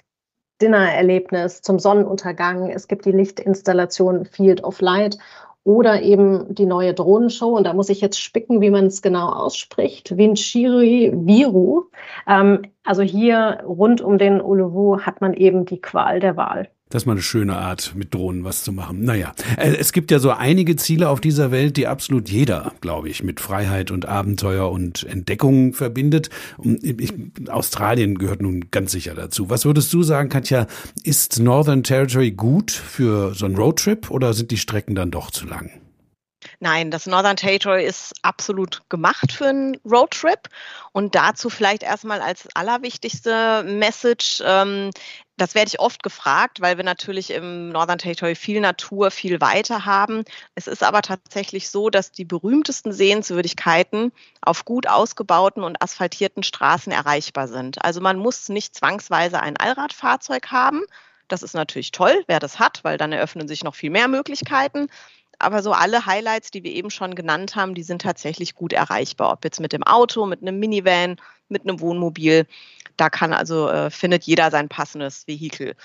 Dinnererlebnis 0.61 1.61
zum 1.61 1.79
Sonnenuntergang. 1.79 2.69
Es 2.69 2.87
gibt 2.87 3.05
die 3.05 3.11
Lichtinstallation 3.11 4.25
Field 4.25 4.63
of 4.63 4.81
Light 4.81 5.17
oder 5.63 6.01
eben 6.01 6.53
die 6.53 6.65
neue 6.65 6.93
Drohnenshow. 6.93 7.55
Und 7.55 7.65
da 7.65 7.73
muss 7.73 7.89
ich 7.89 8.01
jetzt 8.01 8.19
spicken, 8.19 8.59
wie 8.59 8.71
man 8.71 8.87
es 8.87 9.01
genau 9.01 9.29
ausspricht. 9.29 10.17
Vinchiri 10.17 11.13
Viru. 11.13 11.85
Ähm, 12.27 12.63
also 12.83 13.03
hier 13.03 13.63
rund 13.65 14.01
um 14.01 14.17
den 14.17 14.41
Uluwu 14.41 14.99
hat 14.99 15.21
man 15.21 15.33
eben 15.33 15.65
die 15.65 15.79
Qual 15.79 16.19
der 16.19 16.35
Wahl. 16.35 16.69
Das 16.93 17.01
ist 17.01 17.05
mal 17.07 17.13
eine 17.13 17.23
schöne 17.23 17.57
Art, 17.57 17.93
mit 17.95 18.13
Drohnen 18.13 18.43
was 18.43 18.63
zu 18.63 18.71
machen. 18.71 19.03
Naja, 19.03 19.33
äh, 19.57 19.75
es 19.77 19.93
gibt 19.93 20.12
ja 20.12 20.19
so 20.19 20.29
einige 20.29 20.75
Ziele 20.75 21.09
auf 21.09 21.19
dieser 21.19 21.50
Welt, 21.50 21.75
die 21.75 21.88
absolut 21.88 22.29
jeder, 22.29 22.71
glaube 22.81 23.09
ich, 23.09 23.23
mit 23.23 23.39
Freiheit 23.39 23.89
und 23.89 24.05
Abenteuer 24.05 24.69
und 24.69 25.01
Entdeckung 25.01 25.73
verbindet. 25.73 26.29
Und 26.55 26.83
ich, 26.83 27.12
Australien 27.50 28.19
gehört 28.19 28.43
nun 28.43 28.65
ganz 28.69 28.91
sicher 28.91 29.15
dazu. 29.15 29.50
Was 29.50 29.65
würdest 29.65 29.91
du 29.91 30.03
sagen, 30.03 30.29
Katja? 30.29 30.67
Ist 31.03 31.39
Northern 31.39 31.81
Territory 31.81 32.29
gut 32.29 32.69
für 32.69 33.33
so 33.33 33.47
einen 33.47 33.55
Roadtrip 33.55 34.12
oder 34.12 34.35
sind 34.35 34.51
die 34.51 34.57
Strecken 34.57 34.93
dann 34.93 35.09
doch 35.09 35.31
zu 35.31 35.47
lang? 35.47 35.71
Nein, 36.63 36.91
das 36.91 37.08
Northern 37.08 37.36
Territory 37.36 37.86
ist 37.86 38.13
absolut 38.22 38.84
gemacht 38.88 39.34
für 39.34 39.48
einen 39.48 39.75
Roadtrip. 39.84 40.48
Und 40.93 41.13
dazu 41.13 41.50
vielleicht 41.50 41.84
erstmal 41.84 42.22
als 42.22 42.48
allerwichtigste 42.55 43.63
Message. 43.63 44.41
Ähm, 44.46 44.91
das 45.36 45.55
werde 45.55 45.67
ich 45.67 45.82
oft 45.82 46.03
gefragt, 46.03 46.62
weil 46.62 46.77
wir 46.77 46.86
natürlich 46.86 47.32
im 47.32 47.67
Northern 47.67 47.98
Territory 47.98 48.36
viel 48.36 48.62
Natur, 48.62 49.12
viel 49.12 49.41
Weite 49.41 49.84
haben. 49.84 50.24
Es 50.55 50.67
ist 50.67 50.84
aber 50.84 51.01
tatsächlich 51.01 51.70
so, 51.70 51.89
dass 51.89 52.13
die 52.13 52.24
berühmtesten 52.24 52.93
Sehenswürdigkeiten 52.93 54.13
auf 54.39 54.63
gut 54.63 54.88
ausgebauten 54.88 55.65
und 55.65 55.82
asphaltierten 55.82 56.43
Straßen 56.43 56.93
erreichbar 56.93 57.50
sind. 57.50 57.84
Also 57.84 58.00
man 58.00 58.15
muss 58.15 58.48
nicht 58.48 58.74
zwangsweise 58.74 59.41
ein 59.41 59.58
Allradfahrzeug 59.58 60.50
haben. 60.51 60.84
Das 61.27 61.43
ist 61.43 61.55
natürlich 61.55 61.91
toll, 61.91 62.24
wer 62.27 62.39
das 62.39 62.58
hat, 62.60 62.86
weil 62.86 62.98
dann 62.98 63.12
eröffnen 63.12 63.50
sich 63.50 63.65
noch 63.65 63.75
viel 63.75 63.89
mehr 63.89 64.08
Möglichkeiten. 64.08 64.88
Aber 65.43 65.62
so 65.62 65.71
alle 65.73 66.05
Highlights, 66.05 66.51
die 66.51 66.63
wir 66.63 66.71
eben 66.71 66.89
schon 66.89 67.15
genannt 67.15 67.55
haben, 67.55 67.75
die 67.75 67.83
sind 67.83 68.01
tatsächlich 68.01 68.55
gut 68.55 68.73
erreichbar. 68.73 69.31
Ob 69.31 69.43
jetzt 69.43 69.59
mit 69.59 69.73
dem 69.73 69.83
Auto, 69.83 70.25
mit 70.25 70.41
einem 70.41 70.59
Minivan, 70.59 71.17
mit 71.50 71.63
einem 71.63 71.79
Wohnmobil. 71.79 72.47
Da 72.97 73.09
kann 73.09 73.33
also, 73.33 73.69
äh, 73.69 73.89
findet 73.89 74.23
jeder 74.23 74.51
sein 74.51 74.69
passendes 74.69 75.27
Vehikel. 75.27 75.75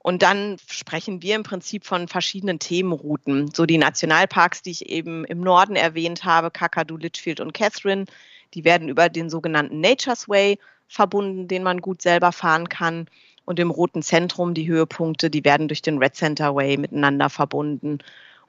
Und 0.00 0.22
dann 0.22 0.56
sprechen 0.68 1.22
wir 1.22 1.36
im 1.36 1.44
Prinzip 1.44 1.84
von 1.84 2.08
verschiedenen 2.08 2.58
Themenrouten. 2.58 3.52
So 3.54 3.66
die 3.66 3.78
Nationalparks, 3.78 4.62
die 4.62 4.72
ich 4.72 4.88
eben 4.88 5.24
im 5.24 5.40
Norden 5.40 5.76
erwähnt 5.76 6.24
habe, 6.24 6.50
Kakadu, 6.50 6.96
Litchfield 6.96 7.40
und 7.40 7.54
Catherine, 7.54 8.06
die 8.54 8.64
werden 8.64 8.88
über 8.88 9.08
den 9.08 9.30
sogenannten 9.30 9.80
Nature's 9.80 10.28
Way 10.28 10.58
verbunden, 10.88 11.48
den 11.48 11.62
man 11.62 11.80
gut 11.80 12.02
selber 12.02 12.32
fahren 12.32 12.68
kann. 12.68 13.06
Und 13.44 13.58
im 13.58 13.70
Roten 13.70 14.02
Zentrum, 14.02 14.54
die 14.54 14.68
Höhepunkte, 14.68 15.30
die 15.30 15.44
werden 15.44 15.68
durch 15.68 15.82
den 15.82 15.98
Red 15.98 16.14
Center 16.14 16.54
Way 16.54 16.78
miteinander 16.78 17.28
verbunden. 17.30 17.98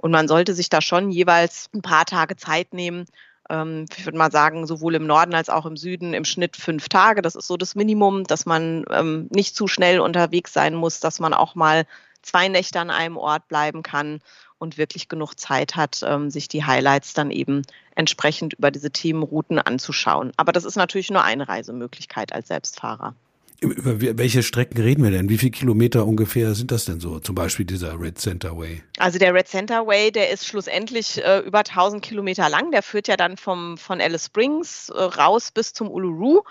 Und 0.04 0.12
man 0.12 0.28
sollte 0.28 0.54
sich 0.54 0.68
da 0.68 0.82
schon 0.82 1.12
jeweils 1.12 1.70
ein 1.74 1.82
paar 1.82 2.04
Tage 2.04 2.36
Zeit 2.36 2.74
nehmen, 2.74 3.06
ähm, 3.50 3.86
ich 3.98 4.06
würde 4.06 4.18
mal 4.18 4.34
sagen, 4.34 4.68
sowohl 4.68 4.96
im 4.96 5.08
Norden 5.08 5.34
als 5.34 5.48
auch 5.48 5.66
im 5.66 5.78
Süden 5.78 6.14
im 6.14 6.26
Schnitt 6.26 6.58
fünf 6.58 6.90
Tage. 6.90 7.22
Das 7.22 7.36
ist 7.36 7.48
so 7.48 7.56
das 7.56 7.74
Minimum, 7.74 8.26
dass 8.26 8.46
man 8.46 8.84
ähm, 8.90 9.30
nicht 9.32 9.56
zu 9.56 9.66
schnell 9.66 10.02
unterwegs 10.02 10.52
sein 10.52 10.76
muss, 10.76 11.00
dass 11.00 11.22
man 11.22 11.34
auch 11.34 11.56
mal 11.56 11.86
zwei 12.22 12.50
Nächte 12.50 12.82
an 12.82 12.90
einem 12.90 13.16
Ort 13.16 13.48
bleiben 13.48 13.82
kann 13.82 14.20
und 14.58 14.78
wirklich 14.78 15.08
genug 15.08 15.40
Zeit 15.40 15.78
hat, 15.78 16.02
ähm, 16.06 16.30
sich 16.30 16.50
die 16.50 16.66
Highlights 16.66 17.14
dann 17.14 17.32
eben 17.32 17.62
entsprechend 17.96 18.56
über 18.56 18.72
diese 18.72 18.92
Themenrouten 18.92 19.58
anzuschauen. 19.58 20.34
Aber 20.36 20.52
das 20.52 20.66
ist 20.66 20.76
natürlich 20.76 21.12
nur 21.12 21.24
eine 21.24 21.48
Reisemöglichkeit 21.48 22.34
als 22.34 22.50
Selbstfahrer. 22.50 23.16
Über 23.64 24.18
welche 24.18 24.44
Strecken 24.44 24.82
reden 24.82 25.04
wir 25.04 25.12
denn? 25.12 25.30
Wie 25.30 25.38
viele 25.38 25.52
Kilometer 25.52 26.06
ungefähr 26.06 26.54
sind 26.54 26.72
das 26.72 26.84
denn 26.84 27.00
so? 27.00 27.20
Zum 27.20 27.34
Beispiel 27.34 27.66
dieser 27.66 28.00
Red 28.00 28.20
Center 28.20 28.58
Way? 28.58 28.84
Also 28.98 29.20
der 29.20 29.34
Red 29.34 29.48
Center 29.48 29.88
Way, 29.88 30.12
der 30.12 30.32
ist 30.32 30.46
schlussendlich 30.46 31.24
äh, 31.24 31.40
über 31.40 31.60
1000 31.60 32.04
Kilometer 32.04 32.50
lang. 32.50 32.72
Der 32.72 32.84
führt 32.84 33.08
ja 33.08 33.16
dann 33.16 33.38
vom, 33.38 33.78
von 33.78 34.02
Alice 34.02 34.26
Springs 34.26 34.90
äh, 34.90 35.02
raus 35.02 35.52
bis 35.52 35.74
zum 35.74 35.90
Uluru 35.90 36.42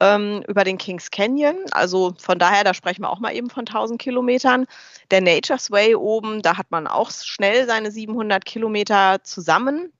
ähm, 0.00 0.42
über 0.48 0.64
den 0.64 0.76
Kings 0.76 1.10
Canyon. 1.10 1.56
Also 1.70 2.14
von 2.18 2.38
daher, 2.38 2.64
da 2.64 2.74
sprechen 2.74 3.02
wir 3.02 3.10
auch 3.10 3.20
mal 3.20 3.34
eben 3.34 3.48
von 3.48 3.60
1000 3.60 4.00
Kilometern. 4.00 4.66
Der 5.12 5.20
Nature's 5.20 5.70
Way 5.70 5.94
oben, 5.94 6.42
da 6.42 6.56
hat 6.56 6.70
man 6.70 6.86
auch 6.88 7.10
schnell 7.12 7.66
seine 7.66 7.92
700 7.92 8.44
Kilometer 8.44 9.22
zusammen. 9.22 9.92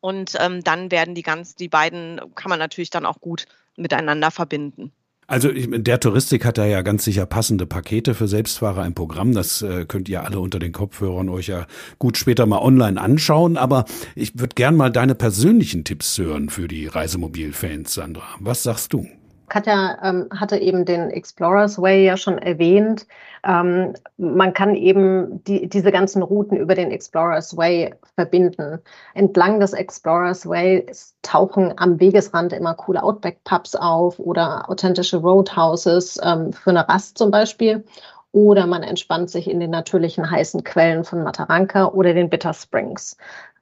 Und 0.00 0.36
ähm, 0.38 0.62
dann 0.64 0.90
werden 0.90 1.14
die 1.14 1.22
ganz, 1.22 1.54
die 1.54 1.68
beiden 1.68 2.20
kann 2.34 2.50
man 2.50 2.58
natürlich 2.58 2.90
dann 2.90 3.04
auch 3.04 3.20
gut 3.20 3.46
miteinander 3.76 4.30
verbinden. 4.30 4.92
Also 5.30 5.50
der 5.52 6.00
Touristik 6.00 6.46
hat 6.46 6.56
da 6.56 6.64
ja 6.64 6.80
ganz 6.80 7.04
sicher 7.04 7.26
passende 7.26 7.66
Pakete 7.66 8.14
für 8.14 8.26
Selbstfahrer 8.26 8.86
im 8.86 8.94
Programm. 8.94 9.34
Das 9.34 9.60
äh, 9.60 9.84
könnt 9.84 10.08
ihr 10.08 10.24
alle 10.24 10.40
unter 10.40 10.58
den 10.58 10.72
Kopfhörern 10.72 11.28
euch 11.28 11.48
ja 11.48 11.66
gut 11.98 12.16
später 12.16 12.46
mal 12.46 12.60
online 12.60 12.98
anschauen. 12.98 13.58
Aber 13.58 13.84
ich 14.14 14.38
würde 14.38 14.54
gern 14.54 14.74
mal 14.74 14.90
deine 14.90 15.14
persönlichen 15.14 15.84
Tipps 15.84 16.16
hören 16.16 16.48
für 16.48 16.66
die 16.66 16.86
Reisemobil-Fans, 16.86 17.92
Sandra. 17.92 18.26
Was 18.40 18.62
sagst 18.62 18.94
du? 18.94 19.06
Katja 19.48 19.98
ähm, 20.02 20.28
hatte 20.38 20.58
eben 20.58 20.84
den 20.84 21.10
Explorers 21.10 21.80
Way 21.80 22.04
ja 22.04 22.16
schon 22.16 22.38
erwähnt. 22.38 23.06
Ähm, 23.44 23.94
man 24.16 24.52
kann 24.52 24.74
eben 24.74 25.42
die, 25.44 25.68
diese 25.68 25.92
ganzen 25.92 26.22
Routen 26.22 26.56
über 26.56 26.74
den 26.74 26.90
Explorers 26.90 27.56
Way 27.56 27.94
verbinden. 28.14 28.78
Entlang 29.14 29.60
des 29.60 29.72
Explorers 29.72 30.48
Way 30.48 30.86
tauchen 31.22 31.72
am 31.76 31.98
Wegesrand 32.00 32.52
immer 32.52 32.74
coole 32.74 33.02
Outback-Pubs 33.02 33.74
auf 33.76 34.18
oder 34.18 34.68
authentische 34.68 35.18
Roadhouses 35.18 36.20
ähm, 36.22 36.52
für 36.52 36.70
eine 36.70 36.88
Rast 36.88 37.18
zum 37.18 37.30
Beispiel. 37.30 37.84
Oder 38.32 38.66
man 38.66 38.82
entspannt 38.82 39.30
sich 39.30 39.48
in 39.50 39.58
den 39.60 39.70
natürlichen 39.70 40.30
heißen 40.30 40.62
Quellen 40.62 41.04
von 41.04 41.22
Mataranka 41.22 41.86
oder 41.86 42.12
den 42.12 42.28
Bitter 42.28 42.52
Springs. 42.52 43.16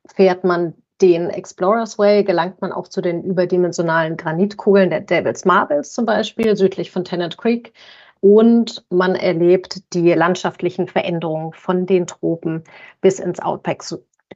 Fährt 0.07 0.45
man 0.45 0.75
den 1.01 1.31
Explorers 1.31 1.99
Way 1.99 2.25
gelangt 2.25 2.61
man 2.61 2.73
auch 2.73 2.89
zu 2.89 3.01
den 3.01 3.23
überdimensionalen 3.23 4.17
Granitkugeln 4.17 4.91
der 4.91 5.01
Devil's 5.01 5.45
Marbles 5.45 5.93
zum 5.93 6.07
Beispiel, 6.07 6.57
südlich 6.57 6.91
von 6.91 7.05
Tennant 7.05 7.37
Creek. 7.37 7.73
Und 8.21 8.85
man 8.91 9.15
erlebt 9.15 9.83
die 9.93 10.13
landschaftlichen 10.13 10.89
Veränderungen 10.89 11.53
von 11.53 11.87
den 11.87 12.07
Tropen 12.07 12.65
bis 13.01 13.21
ins 13.21 13.41
Outback. 13.41 13.83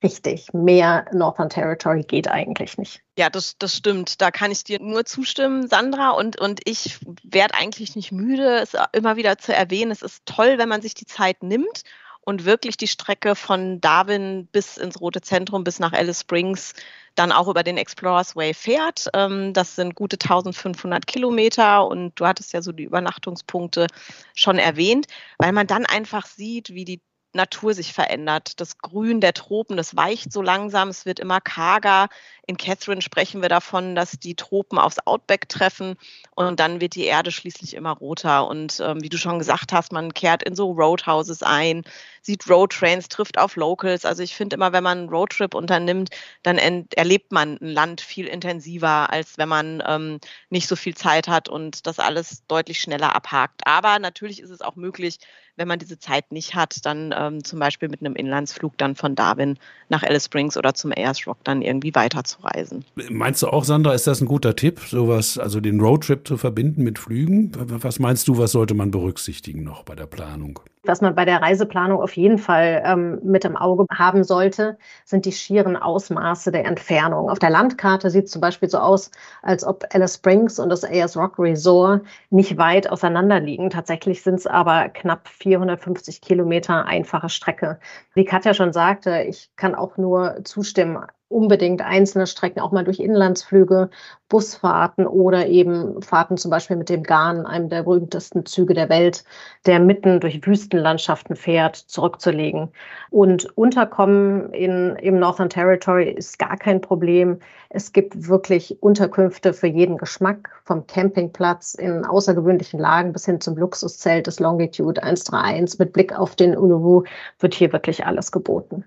Richtig, 0.03 0.53
mehr 0.53 1.07
Northern 1.13 1.49
Territory 1.49 2.03
geht 2.03 2.29
eigentlich 2.29 2.79
nicht. 2.79 3.03
Ja, 3.19 3.29
das, 3.29 3.57
das 3.59 3.75
stimmt. 3.75 4.21
Da 4.21 4.31
kann 4.31 4.51
ich 4.51 4.65
dir 4.65 4.81
nur 4.81 5.05
zustimmen, 5.05 5.67
Sandra. 5.67 6.11
Und, 6.11 6.41
und 6.41 6.61
ich 6.65 6.99
werde 7.25 7.55
eigentlich 7.55 7.97
nicht 7.97 8.13
müde, 8.13 8.61
es 8.61 8.77
immer 8.93 9.17
wieder 9.17 9.39
zu 9.39 9.55
erwähnen. 9.55 9.91
Es 9.91 10.03
ist 10.03 10.25
toll, 10.27 10.59
wenn 10.59 10.69
man 10.69 10.83
sich 10.83 10.95
die 10.95 11.07
Zeit 11.07 11.43
nimmt 11.43 11.83
und 12.31 12.45
wirklich 12.45 12.77
die 12.77 12.87
Strecke 12.87 13.35
von 13.35 13.81
Darwin 13.81 14.47
bis 14.53 14.77
ins 14.77 15.01
Rote 15.01 15.21
Zentrum, 15.21 15.65
bis 15.65 15.81
nach 15.81 15.93
Alice 15.93 16.21
Springs, 16.21 16.75
dann 17.17 17.33
auch 17.33 17.49
über 17.49 17.65
den 17.65 17.77
Explorers 17.77 18.37
Way 18.37 18.55
fährt. 18.55 19.09
Ähm, 19.15 19.53
das 19.53 19.75
sind 19.75 19.97
gute 19.97 20.15
1500 20.15 21.09
Kilometer 21.09 21.87
und 21.89 22.13
du 22.15 22.27
hattest 22.27 22.53
ja 22.53 22.63
so 22.63 22.71
die 22.71 22.85
Übernachtungspunkte 22.85 23.89
schon 24.35 24.59
erwähnt, 24.59 25.07
weil 25.39 25.51
man 25.51 25.67
dann 25.67 25.87
einfach 25.87 26.25
sieht, 26.27 26.71
wie 26.71 26.85
die 26.85 27.01
Natur 27.33 27.75
sich 27.75 27.93
verändert. 27.93 28.61
Das 28.61 28.79
Grün 28.79 29.21
der 29.21 29.35
Tropen, 29.35 29.77
das 29.77 29.97
weicht 29.97 30.33
so 30.33 30.43
langsam, 30.43 30.89
es 30.89 31.07
wird 31.07 31.21
immer 31.21 31.41
karger. 31.41 32.09
In 32.47 32.57
Catherine 32.57 33.03
sprechen 33.03 33.43
wir 33.43 33.49
davon, 33.49 33.95
dass 33.95 34.13
die 34.13 34.35
Tropen 34.35 34.79
aufs 34.79 34.99
Outback 35.07 35.49
treffen 35.49 35.97
und 36.35 36.59
dann 36.59 36.81
wird 36.81 36.97
die 36.97 37.05
Erde 37.05 37.31
schließlich 37.31 37.75
immer 37.75 37.93
roter. 37.93 38.49
Und 38.49 38.81
ähm, 38.81 39.03
wie 39.03 39.09
du 39.09 39.17
schon 39.17 39.39
gesagt 39.39 39.73
hast, 39.73 39.93
man 39.93 40.13
kehrt 40.13 40.43
in 40.43 40.57
so 40.57 40.73
Roadhouses 40.73 41.43
ein. 41.43 41.85
Sieht 42.23 42.49
Roadtrains, 42.49 43.09
trifft 43.09 43.39
auf 43.39 43.57
Locals. 43.57 44.05
Also 44.05 44.23
ich 44.23 44.35
finde 44.35 44.57
immer, 44.57 44.73
wenn 44.73 44.85
man 44.85 44.99
einen 44.99 45.09
Roadtrip 45.09 45.55
unternimmt, 45.55 46.11
dann 46.43 46.59
erlebt 46.59 47.33
man 47.33 47.59
ein 47.61 47.69
Land 47.69 48.01
viel 48.01 48.27
intensiver, 48.27 49.11
als 49.11 49.39
wenn 49.39 49.49
man 49.49 49.83
ähm, 49.87 50.19
nicht 50.51 50.69
so 50.69 50.77
viel 50.77 50.95
Zeit 50.95 51.29
hat 51.29 51.49
und 51.49 51.87
das 51.87 51.99
alles 51.99 52.45
deutlich 52.47 52.81
schneller 52.81 53.15
abhakt. 53.15 53.63
Aber 53.67 53.99
natürlich 53.99 54.41
ist 54.41 54.51
es 54.51 54.61
auch 54.61 54.77
möglich, 54.77 55.19
wenn 55.57 55.69
man 55.69 55.79
diese 55.79 55.99
Zeit 55.99 56.33
nicht 56.33 56.55
hat, 56.55 56.87
dann 56.87 57.15
ähm, 57.17 57.45
zum 57.45 57.59
Beispiel 57.59 57.89
mit 57.89 58.01
einem 58.01 58.17
Inlandsflug 58.17 58.79
dann 58.79 58.97
von 58.97 59.15
Darwin 59.15 59.59
nach 59.91 60.03
Alice 60.03 60.25
Springs 60.25 60.57
oder 60.57 60.73
zum 60.73 60.91
Ayers 60.93 61.27
Rock 61.27 61.39
dann 61.45 61.61
irgendwie 61.61 61.95
weiterzureisen. 61.95 62.85
Meinst 63.11 63.43
du 63.43 63.49
auch, 63.49 63.65
Sandra, 63.65 63.93
ist 63.93 64.07
das 64.07 64.23
ein 64.23 64.27
guter 64.27 64.57
Tipp, 64.57 64.81
sowas, 64.81 65.37
also 65.37 65.61
den 65.61 65.81
Roadtrip 65.81 66.27
zu 66.27 66.39
verbinden 66.39 66.83
mit 66.83 66.99
Flügen? 66.99 67.53
Was 67.55 67.99
meinst 67.99 68.27
du, 68.29 68.39
was 68.39 68.53
sollte 68.53 68.75
man 68.75 68.91
berücksichtigen 68.91 69.63
noch 69.63 69.83
bei 69.83 69.95
der 69.95 70.07
Planung? 70.07 70.61
Was 70.85 71.03
man 71.03 71.15
bei 71.15 71.27
der 71.27 71.43
Reiseplanung 71.43 72.01
auf 72.01 72.17
jeden 72.17 72.39
Fall 72.39 72.83
ähm, 72.87 73.21
mit 73.23 73.45
im 73.45 73.57
Auge 73.57 73.85
haben 73.93 74.25
sollte, 74.25 74.79
sind 75.05 75.27
die 75.27 75.33
schieren 75.33 75.77
Ausmaße 75.77 76.51
der 76.53 76.65
Entfernung. 76.65 77.29
Auf 77.29 77.39
der 77.39 77.51
Landkarte 77.51 78.09
sieht 78.09 78.25
es 78.25 78.31
zum 78.31 78.41
Beispiel 78.41 78.71
so 78.71 78.79
aus, 78.79 79.11
als 79.43 79.63
ob 79.63 79.85
Alice 79.93 80.15
Springs 80.15 80.59
und 80.59 80.71
das 80.71 80.83
Ayers 80.83 81.19
Rock 81.19 81.39
Resort 81.39 82.07
nicht 82.31 82.57
weit 82.57 82.91
auseinander 82.91 83.41
liegen. 83.41 83.69
Tatsächlich 83.69 84.23
sind 84.23 84.37
es 84.37 84.47
aber 84.47 84.89
knapp 84.89 85.29
450 85.29 86.23
Kilometer 86.23 86.87
einfache 86.87 87.29
Strecke. 87.29 87.79
Wie 88.15 88.25
Katja 88.25 88.55
schon 88.55 88.73
sagte, 88.73 89.23
ich 89.29 89.51
kann 89.57 89.75
auch 89.75 89.99
nur 89.99 90.41
zustimmen 90.45 91.05
unbedingt 91.31 91.81
einzelne 91.81 92.27
Strecken 92.27 92.61
auch 92.61 92.73
mal 92.73 92.85
durch 92.85 92.99
Inlandsflüge, 92.99 93.89
Busfahrten 94.29 95.07
oder 95.07 95.47
eben 95.47 96.03
Fahrten 96.03 96.37
zum 96.37 96.51
Beispiel 96.51 96.77
mit 96.77 96.89
dem 96.89 97.05
Garn, 97.05 97.47
einem 97.47 97.69
der 97.69 97.85
berühmtesten 97.85 98.45
Züge 98.47 98.75
der 98.75 98.89
Welt, 98.89 99.25
der 99.65 99.79
mitten 99.79 100.21
durch 100.21 100.45
Wüstenlandschaften 100.45 101.37
fährt, 101.37 101.77
zurückzulegen. 101.77 102.69
Und 103.11 103.57
Unterkommen 103.57 104.53
in, 104.53 104.97
im 104.97 105.21
Northern 105.21 105.49
Territory 105.49 106.11
ist 106.11 106.39
gar 106.39 106.57
kein 106.57 106.81
Problem. 106.81 107.39
Es 107.69 107.93
gibt 107.93 108.29
wirklich 108.29 108.83
Unterkünfte 108.83 109.53
für 109.53 109.69
jeden 109.69 109.99
Geschmack, 109.99 110.51
vom 110.65 110.87
Campingplatz 110.89 111.75
in 111.75 112.05
außergewöhnlichen 112.05 112.81
Lagen 112.81 113.13
bis 113.13 113.27
hin 113.27 113.41
zum 113.41 113.57
Luxuszelt 113.57 114.27
des 114.27 114.41
Longitude 114.41 115.01
131 115.03 115.79
mit 115.79 115.93
Blick 115.93 116.19
auf 116.19 116.35
den 116.35 116.57
Uluru 116.57 117.05
wird 117.39 117.55
hier 117.55 117.73
wirklich 117.73 118.05
alles 118.05 118.33
geboten. 118.33 118.85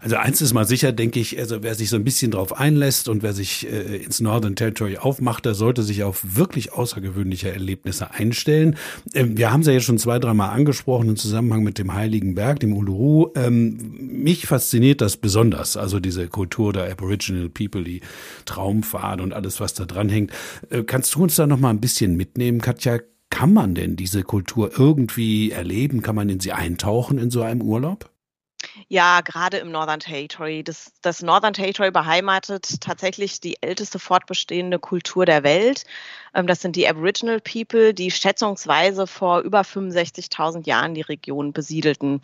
Also 0.00 0.16
eins 0.16 0.40
ist 0.40 0.52
mal 0.52 0.66
sicher, 0.66 0.92
denke 0.92 1.20
ich, 1.20 1.38
also 1.38 1.62
wer 1.62 1.74
sich 1.74 1.90
so 1.90 1.96
ein 1.96 2.04
bisschen 2.04 2.32
drauf 2.32 2.58
einlässt 2.58 3.08
und 3.08 3.22
wer 3.22 3.32
sich 3.32 3.70
äh, 3.70 3.96
ins 3.96 4.20
Northern 4.20 4.56
Territory 4.56 4.96
aufmacht, 4.98 5.44
der 5.44 5.54
sollte 5.54 5.82
sich 5.82 6.02
auf 6.02 6.22
wirklich 6.36 6.72
außergewöhnliche 6.72 7.52
Erlebnisse 7.52 8.10
einstellen. 8.12 8.76
Ähm, 9.14 9.36
wir 9.36 9.52
haben 9.52 9.60
es 9.60 9.68
ja 9.68 9.72
jetzt 9.72 9.84
schon 9.84 9.98
zwei, 9.98 10.18
dreimal 10.18 10.50
angesprochen 10.50 11.08
im 11.10 11.16
Zusammenhang 11.16 11.62
mit 11.62 11.78
dem 11.78 11.94
Heiligen 11.94 12.34
Berg, 12.34 12.60
dem 12.60 12.72
Uluru. 12.76 13.28
Ähm, 13.36 13.78
mich 14.00 14.46
fasziniert 14.46 15.00
das 15.00 15.16
besonders, 15.16 15.76
also 15.76 16.00
diese 16.00 16.28
Kultur 16.28 16.72
der 16.72 16.90
Aboriginal 16.90 17.48
People, 17.48 17.84
die 17.84 18.00
Traumfahrt 18.44 19.20
und 19.20 19.32
alles, 19.32 19.60
was 19.60 19.74
da 19.74 19.84
dran 19.84 20.08
hängt. 20.08 20.32
Äh, 20.70 20.82
kannst 20.82 21.14
du 21.14 21.22
uns 21.22 21.36
da 21.36 21.46
noch 21.46 21.60
mal 21.60 21.70
ein 21.70 21.80
bisschen 21.80 22.16
mitnehmen, 22.16 22.60
Katja? 22.60 22.98
Kann 23.30 23.52
man 23.52 23.76
denn 23.76 23.94
diese 23.94 24.24
Kultur 24.24 24.72
irgendwie 24.76 25.52
erleben? 25.52 26.02
Kann 26.02 26.16
man 26.16 26.28
in 26.28 26.40
sie 26.40 26.52
eintauchen 26.52 27.16
in 27.18 27.30
so 27.30 27.42
einem 27.42 27.62
Urlaub? 27.62 28.10
Ja, 28.92 29.20
gerade 29.20 29.58
im 29.58 29.70
Northern 29.70 30.00
Territory. 30.00 30.64
Das, 30.64 30.92
das 31.00 31.22
Northern 31.22 31.52
Territory 31.52 31.92
beheimatet 31.92 32.80
tatsächlich 32.80 33.38
die 33.40 33.62
älteste 33.62 34.00
fortbestehende 34.00 34.80
Kultur 34.80 35.24
der 35.26 35.44
Welt. 35.44 35.84
Ähm, 36.34 36.46
das 36.46 36.60
sind 36.60 36.76
die 36.76 36.88
Aboriginal 36.88 37.40
People, 37.40 37.94
die 37.94 38.10
schätzungsweise 38.10 39.06
vor 39.06 39.40
über 39.40 39.62
65.000 39.62 40.66
Jahren 40.66 40.94
die 40.94 41.00
Region 41.00 41.52
besiedelten. 41.52 42.20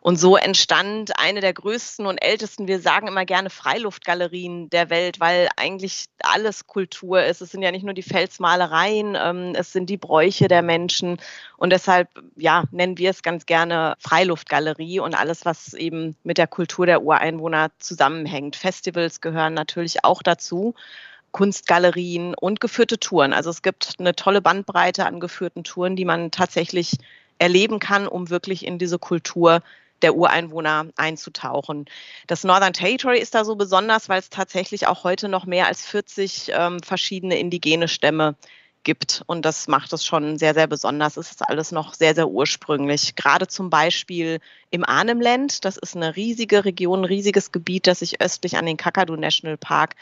Und 0.00 0.16
so 0.16 0.36
entstand 0.36 1.18
eine 1.18 1.40
der 1.40 1.52
größten 1.52 2.06
und 2.06 2.18
ältesten, 2.18 2.68
wir 2.68 2.80
sagen 2.80 3.08
immer 3.08 3.24
gerne 3.24 3.50
Freiluftgalerien 3.50 4.70
der 4.70 4.90
Welt, 4.90 5.20
weil 5.20 5.48
eigentlich 5.56 6.06
alles 6.20 6.66
Kultur 6.66 7.22
ist. 7.24 7.40
Es 7.40 7.50
sind 7.50 7.62
ja 7.62 7.70
nicht 7.70 7.84
nur 7.84 7.94
die 7.94 8.02
Felsmalereien, 8.02 9.16
ähm, 9.20 9.52
es 9.54 9.72
sind 9.72 9.90
die 9.90 9.96
Bräuche 9.96 10.48
der 10.48 10.62
Menschen. 10.62 11.18
Und 11.56 11.70
deshalb, 11.70 12.08
ja, 12.36 12.64
nennen 12.70 12.98
wir 12.98 13.10
es 13.10 13.22
ganz 13.22 13.46
gerne 13.46 13.94
Freiluftgalerie 13.98 15.00
und 15.00 15.14
alles, 15.14 15.44
was 15.44 15.74
eben 15.74 16.16
mit 16.22 16.38
der 16.38 16.46
Kultur 16.46 16.86
der 16.86 17.02
Ureinwohner 17.02 17.70
zusammenhängt. 17.78 18.56
Festivals 18.56 19.20
gehören 19.20 19.54
natürlich 19.54 20.04
auch 20.04 20.22
dazu. 20.22 20.74
Kunstgalerien 21.36 22.34
und 22.34 22.60
geführte 22.60 22.98
Touren. 22.98 23.34
Also 23.34 23.50
es 23.50 23.60
gibt 23.60 23.96
eine 23.98 24.16
tolle 24.16 24.40
Bandbreite 24.40 25.04
an 25.04 25.20
geführten 25.20 25.64
Touren, 25.64 25.94
die 25.94 26.06
man 26.06 26.30
tatsächlich 26.30 26.92
erleben 27.38 27.78
kann, 27.78 28.08
um 28.08 28.30
wirklich 28.30 28.64
in 28.64 28.78
diese 28.78 28.98
Kultur 28.98 29.60
der 30.00 30.14
Ureinwohner 30.14 30.86
einzutauchen. 30.96 31.84
Das 32.26 32.42
Northern 32.42 32.72
Territory 32.72 33.18
ist 33.18 33.34
da 33.34 33.44
so 33.44 33.54
besonders, 33.54 34.08
weil 34.08 34.18
es 34.18 34.30
tatsächlich 34.30 34.86
auch 34.86 35.04
heute 35.04 35.28
noch 35.28 35.44
mehr 35.44 35.66
als 35.66 35.84
40 35.84 36.52
ähm, 36.54 36.80
verschiedene 36.80 37.38
indigene 37.38 37.88
Stämme 37.88 38.34
gibt. 38.82 39.22
Und 39.26 39.44
das 39.44 39.68
macht 39.68 39.92
es 39.92 40.06
schon 40.06 40.38
sehr, 40.38 40.54
sehr 40.54 40.68
besonders. 40.68 41.18
Es 41.18 41.32
ist 41.32 41.46
alles 41.46 41.70
noch 41.70 41.92
sehr, 41.92 42.14
sehr 42.14 42.28
ursprünglich. 42.28 43.14
Gerade 43.14 43.46
zum 43.46 43.68
Beispiel 43.68 44.40
im 44.70 44.84
Arnhemland. 44.84 45.66
Das 45.66 45.76
ist 45.76 45.96
eine 45.96 46.16
riesige 46.16 46.64
Region, 46.64 47.00
ein 47.00 47.04
riesiges 47.04 47.52
Gebiet, 47.52 47.86
das 47.86 47.98
sich 47.98 48.22
östlich 48.22 48.56
an 48.56 48.64
den 48.64 48.78
Kakadu 48.78 49.16
National 49.16 49.58
Park 49.58 49.96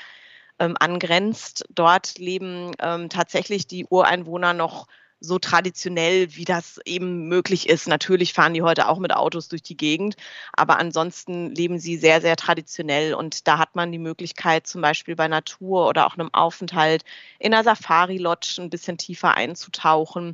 ähm, 0.59 0.77
angrenzt. 0.79 1.65
Dort 1.71 2.19
leben 2.19 2.73
ähm, 2.81 3.09
tatsächlich 3.09 3.67
die 3.67 3.87
Ureinwohner 3.87 4.53
noch 4.55 4.87
so 5.21 5.39
traditionell, 5.39 6.37
wie 6.37 6.45
das 6.45 6.81
eben 6.85 7.29
möglich 7.29 7.69
ist. 7.69 7.89
Natürlich 7.89 8.33
fahren 8.35 8.55
die 8.55 8.63
heute 8.63 8.89
auch 8.89 8.99
mit 8.99 9.15
Autos 9.15 9.49
durch 9.49 9.63
die 9.63 9.77
Gegend, 9.77 10.17
aber 10.53 10.79
ansonsten 10.79 11.55
leben 11.55 11.79
sie 11.79 11.97
sehr, 11.97 12.21
sehr 12.21 12.37
traditionell 12.37 13.15
und 13.15 13.49
da 13.49 13.59
hat 13.59 13.75
man 13.75 13.91
die 13.91 13.99
Möglichkeit, 13.99 14.67
zum 14.67 14.83
Beispiel 14.83 15.17
bei 15.17 15.29
Natur 15.29 15.89
oder 15.89 16.07
auch 16.07 16.15
einem 16.15 16.33
Aufenthalt 16.33 17.05
in 17.39 17.55
einer 17.55 17.65
Safari-Lodge 17.65 18.57
ein 18.59 18.71
bisschen 18.71 18.99
tiefer 18.99 19.35
einzutauchen. 19.35 20.33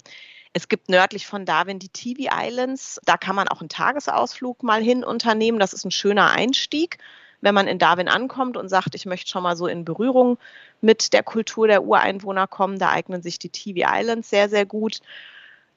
Es 0.53 0.67
gibt 0.67 0.89
nördlich 0.89 1.27
von 1.27 1.45
Darwin 1.47 1.79
die 1.79 1.91
TV 1.91 2.29
Islands. 2.33 3.01
Da 3.05 3.17
kann 3.17 3.37
man 3.37 3.47
auch 3.47 3.61
einen 3.61 3.69
Tagesausflug 3.69 4.65
mal 4.65 4.83
hin 4.83 5.05
unternehmen. 5.05 5.61
Das 5.61 5.73
ist 5.73 5.85
ein 5.85 5.93
schöner 5.93 6.31
Einstieg 6.31 6.99
wenn 7.41 7.55
man 7.55 7.67
in 7.67 7.79
Darwin 7.79 8.09
ankommt 8.09 8.57
und 8.57 8.69
sagt, 8.69 8.95
ich 8.95 9.07
möchte 9.07 9.31
schon 9.31 9.43
mal 9.43 9.57
so 9.57 9.67
in 9.67 9.85
Berührung 9.85 10.39
mit 10.81 11.13
der 11.13 11.23
Kultur 11.23 11.67
der 11.67 11.85
Ureinwohner 11.85 12.47
kommen, 12.47 12.79
da 12.79 12.91
eignen 12.91 13.23
sich 13.23 13.39
die 13.39 13.51
TV 13.51 13.89
Islands 13.89 14.31
sehr, 14.31 14.49
sehr 14.49 14.67
gut. 14.67 15.01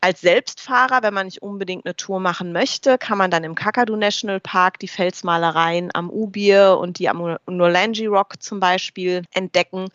Als 0.02 0.19
Selbstfahrer, 0.19 1.02
wenn 1.02 1.13
man 1.13 1.28
nicht 1.28 1.41
unbedingt 1.41 1.86
eine 1.86 1.95
Tour 1.95 2.19
machen 2.19 2.52
möchte, 2.52 2.97
kann 2.97 3.17
man 3.17 3.32
dann 3.32 3.45
im 3.45 3.56
Kakadu 3.56 3.95
National 3.95 4.41
Park 4.41 4.80
die 4.80 4.89
Felsmalereien 4.89 5.91
am 5.93 6.10
Ubir 6.10 6.78
und 6.78 6.99
die 6.99 7.08
am 7.08 7.38
Nolangi 7.47 8.08
Rock 8.08 8.41
zum 8.41 8.60
Beispiel 8.60 9.23
entdecken. 9.32 9.88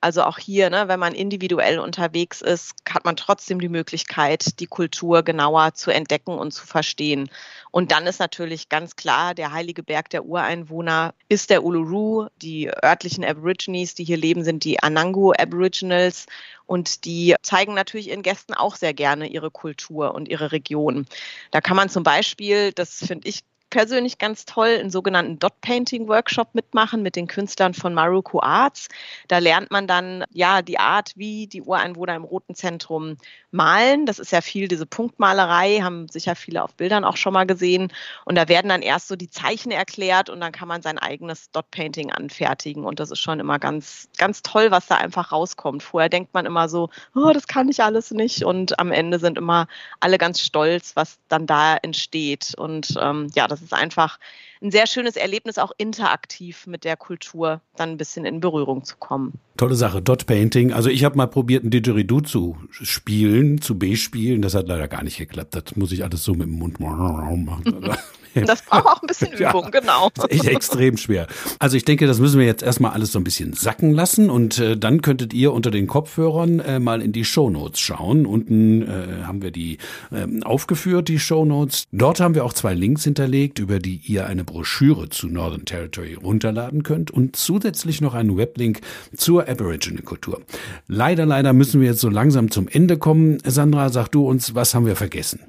Also 0.00 0.22
auch 0.22 0.38
hier, 0.38 0.70
ne, 0.70 0.86
wenn 0.86 1.00
man 1.00 1.12
individuell 1.12 1.80
unterwegs 1.80 2.40
ist, 2.40 2.74
hat 2.88 3.04
man 3.04 3.16
trotzdem 3.16 3.60
die 3.60 3.68
Möglichkeit, 3.68 4.60
die 4.60 4.66
Kultur 4.66 5.24
genauer 5.24 5.74
zu 5.74 5.90
entdecken 5.90 6.38
und 6.38 6.52
zu 6.52 6.64
verstehen. 6.66 7.28
Und 7.72 7.90
dann 7.90 8.06
ist 8.06 8.20
natürlich 8.20 8.68
ganz 8.68 8.94
klar, 8.94 9.34
der 9.34 9.52
heilige 9.52 9.82
Berg 9.82 10.08
der 10.10 10.24
Ureinwohner 10.24 11.14
ist 11.28 11.50
der 11.50 11.64
Uluru. 11.64 12.28
Die 12.40 12.68
örtlichen 12.68 13.24
Aborigines, 13.24 13.96
die 13.96 14.04
hier 14.04 14.16
leben, 14.16 14.44
sind 14.44 14.62
die 14.62 14.80
Anangu 14.80 15.32
Aboriginals. 15.32 16.26
Und 16.66 17.04
die 17.04 17.34
zeigen 17.42 17.74
natürlich 17.74 18.08
ihren 18.10 18.22
Gästen 18.22 18.54
auch 18.54 18.76
sehr 18.76 18.94
gerne 18.94 19.26
ihre 19.26 19.50
Kultur 19.50 20.14
und 20.14 20.28
ihre 20.28 20.52
Region. 20.52 21.06
Da 21.50 21.60
kann 21.60 21.76
man 21.76 21.88
zum 21.88 22.04
Beispiel, 22.04 22.72
das 22.72 23.04
finde 23.04 23.28
ich 23.28 23.42
persönlich 23.70 24.18
ganz 24.18 24.44
toll, 24.44 24.76
einen 24.80 24.90
sogenannten 24.90 25.38
Dot 25.38 25.60
Painting 25.60 26.08
Workshop 26.08 26.54
mitmachen 26.54 27.02
mit 27.02 27.16
den 27.16 27.26
Künstlern 27.26 27.74
von 27.74 27.94
Maruku 27.94 28.40
Arts. 28.40 28.88
Da 29.28 29.38
lernt 29.38 29.70
man 29.70 29.86
dann 29.86 30.24
ja 30.30 30.62
die 30.62 30.78
Art, 30.78 31.12
wie 31.16 31.46
die 31.46 31.62
Ureinwohner 31.62 32.14
im 32.14 32.24
Roten 32.24 32.54
Zentrum 32.54 33.16
malen. 33.50 34.06
Das 34.06 34.18
ist 34.18 34.32
ja 34.32 34.40
viel 34.40 34.68
diese 34.68 34.86
Punktmalerei, 34.86 35.80
haben 35.80 36.08
sicher 36.08 36.36
viele 36.36 36.62
auf 36.62 36.74
Bildern 36.74 37.04
auch 37.04 37.16
schon 37.16 37.32
mal 37.32 37.46
gesehen. 37.46 37.92
Und 38.24 38.36
da 38.36 38.48
werden 38.48 38.68
dann 38.68 38.82
erst 38.82 39.08
so 39.08 39.16
die 39.16 39.30
Zeichen 39.30 39.70
erklärt 39.70 40.30
und 40.30 40.40
dann 40.40 40.52
kann 40.52 40.68
man 40.68 40.82
sein 40.82 40.98
eigenes 40.98 41.50
Dot 41.50 41.70
Painting 41.70 42.12
anfertigen. 42.12 42.84
Und 42.84 43.00
das 43.00 43.10
ist 43.10 43.20
schon 43.20 43.40
immer 43.40 43.58
ganz, 43.58 44.08
ganz 44.18 44.42
toll, 44.42 44.70
was 44.70 44.86
da 44.86 44.96
einfach 44.96 45.32
rauskommt. 45.32 45.82
Vorher 45.82 46.08
denkt 46.08 46.34
man 46.34 46.46
immer 46.46 46.68
so, 46.68 46.90
oh, 47.14 47.30
das 47.32 47.46
kann 47.46 47.68
ich 47.68 47.82
alles 47.82 48.10
nicht. 48.10 48.44
Und 48.44 48.78
am 48.78 48.92
Ende 48.92 49.18
sind 49.18 49.38
immer 49.38 49.66
alle 50.00 50.18
ganz 50.18 50.40
stolz, 50.40 50.96
was 50.96 51.18
dann 51.28 51.46
da 51.46 51.76
entsteht. 51.76 52.54
Und 52.56 52.94
ähm, 53.00 53.28
ja, 53.34 53.46
das 53.48 53.57
das 53.60 53.72
ist 53.72 53.74
einfach 53.74 54.18
ein 54.62 54.70
sehr 54.70 54.86
schönes 54.86 55.16
Erlebnis, 55.16 55.58
auch 55.58 55.72
interaktiv 55.78 56.66
mit 56.66 56.84
der 56.84 56.96
Kultur 56.96 57.60
dann 57.76 57.90
ein 57.90 57.96
bisschen 57.96 58.24
in 58.24 58.40
Berührung 58.40 58.84
zu 58.84 58.96
kommen. 58.96 59.34
Tolle 59.56 59.74
Sache, 59.74 60.02
Dot 60.02 60.26
Painting. 60.26 60.72
Also 60.72 60.88
ich 60.88 61.04
habe 61.04 61.16
mal 61.16 61.26
probiert, 61.26 61.64
ein 61.64 61.70
Didgeridoo 61.70 62.20
zu 62.20 62.56
spielen, 62.70 63.60
zu 63.60 63.78
B-spielen. 63.78 64.42
Das 64.42 64.54
hat 64.54 64.68
leider 64.68 64.88
gar 64.88 65.02
nicht 65.02 65.18
geklappt. 65.18 65.54
Das 65.54 65.76
muss 65.76 65.92
ich 65.92 66.04
alles 66.04 66.24
so 66.24 66.32
mit 66.32 66.42
dem 66.42 66.58
Mund 66.58 66.80
machen. 66.80 67.90
Das 68.34 68.62
braucht 68.62 68.86
auch 68.86 69.02
ein 69.02 69.06
bisschen 69.06 69.32
Übung, 69.32 69.64
ja, 69.64 69.80
genau. 69.80 70.10
Das 70.14 70.26
ist 70.26 70.44
echt 70.44 70.48
extrem 70.48 70.96
schwer. 70.96 71.26
Also 71.58 71.76
ich 71.76 71.84
denke, 71.84 72.06
das 72.06 72.18
müssen 72.18 72.38
wir 72.38 72.46
jetzt 72.46 72.62
erstmal 72.62 72.92
alles 72.92 73.12
so 73.12 73.18
ein 73.18 73.24
bisschen 73.24 73.52
sacken 73.52 73.92
lassen 73.92 74.30
und 74.30 74.58
äh, 74.58 74.76
dann 74.76 75.02
könntet 75.02 75.32
ihr 75.32 75.52
unter 75.52 75.70
den 75.70 75.86
Kopfhörern 75.86 76.60
äh, 76.60 76.78
mal 76.78 77.02
in 77.02 77.12
die 77.12 77.24
Shownotes 77.24 77.80
schauen. 77.80 78.26
Unten 78.26 78.82
äh, 78.82 79.24
haben 79.24 79.42
wir 79.42 79.50
die 79.50 79.78
äh, 80.10 80.26
aufgeführt, 80.44 81.08
die 81.08 81.18
Shownotes. 81.18 81.84
Dort 81.92 82.20
haben 82.20 82.34
wir 82.34 82.44
auch 82.44 82.52
zwei 82.52 82.74
Links 82.74 83.04
hinterlegt, 83.04 83.58
über 83.58 83.78
die 83.78 84.00
ihr 84.04 84.26
eine 84.26 84.44
Broschüre 84.48 85.10
zu 85.10 85.28
Northern 85.28 85.66
Territory 85.66 86.14
runterladen 86.14 86.82
könnt 86.82 87.10
und 87.10 87.36
zusätzlich 87.36 88.00
noch 88.00 88.14
einen 88.14 88.36
Weblink 88.38 88.80
zur 89.14 89.46
Aboriginal-Kultur. 89.46 90.40
Leider, 90.86 91.26
leider 91.26 91.52
müssen 91.52 91.80
wir 91.80 91.88
jetzt 91.88 92.00
so 92.00 92.08
langsam 92.08 92.50
zum 92.50 92.66
Ende 92.66 92.96
kommen. 92.96 93.38
Sandra, 93.44 93.90
sag 93.90 94.08
du 94.08 94.26
uns, 94.26 94.54
was 94.54 94.74
haben 94.74 94.86
wir 94.86 94.96
vergessen? 94.96 95.40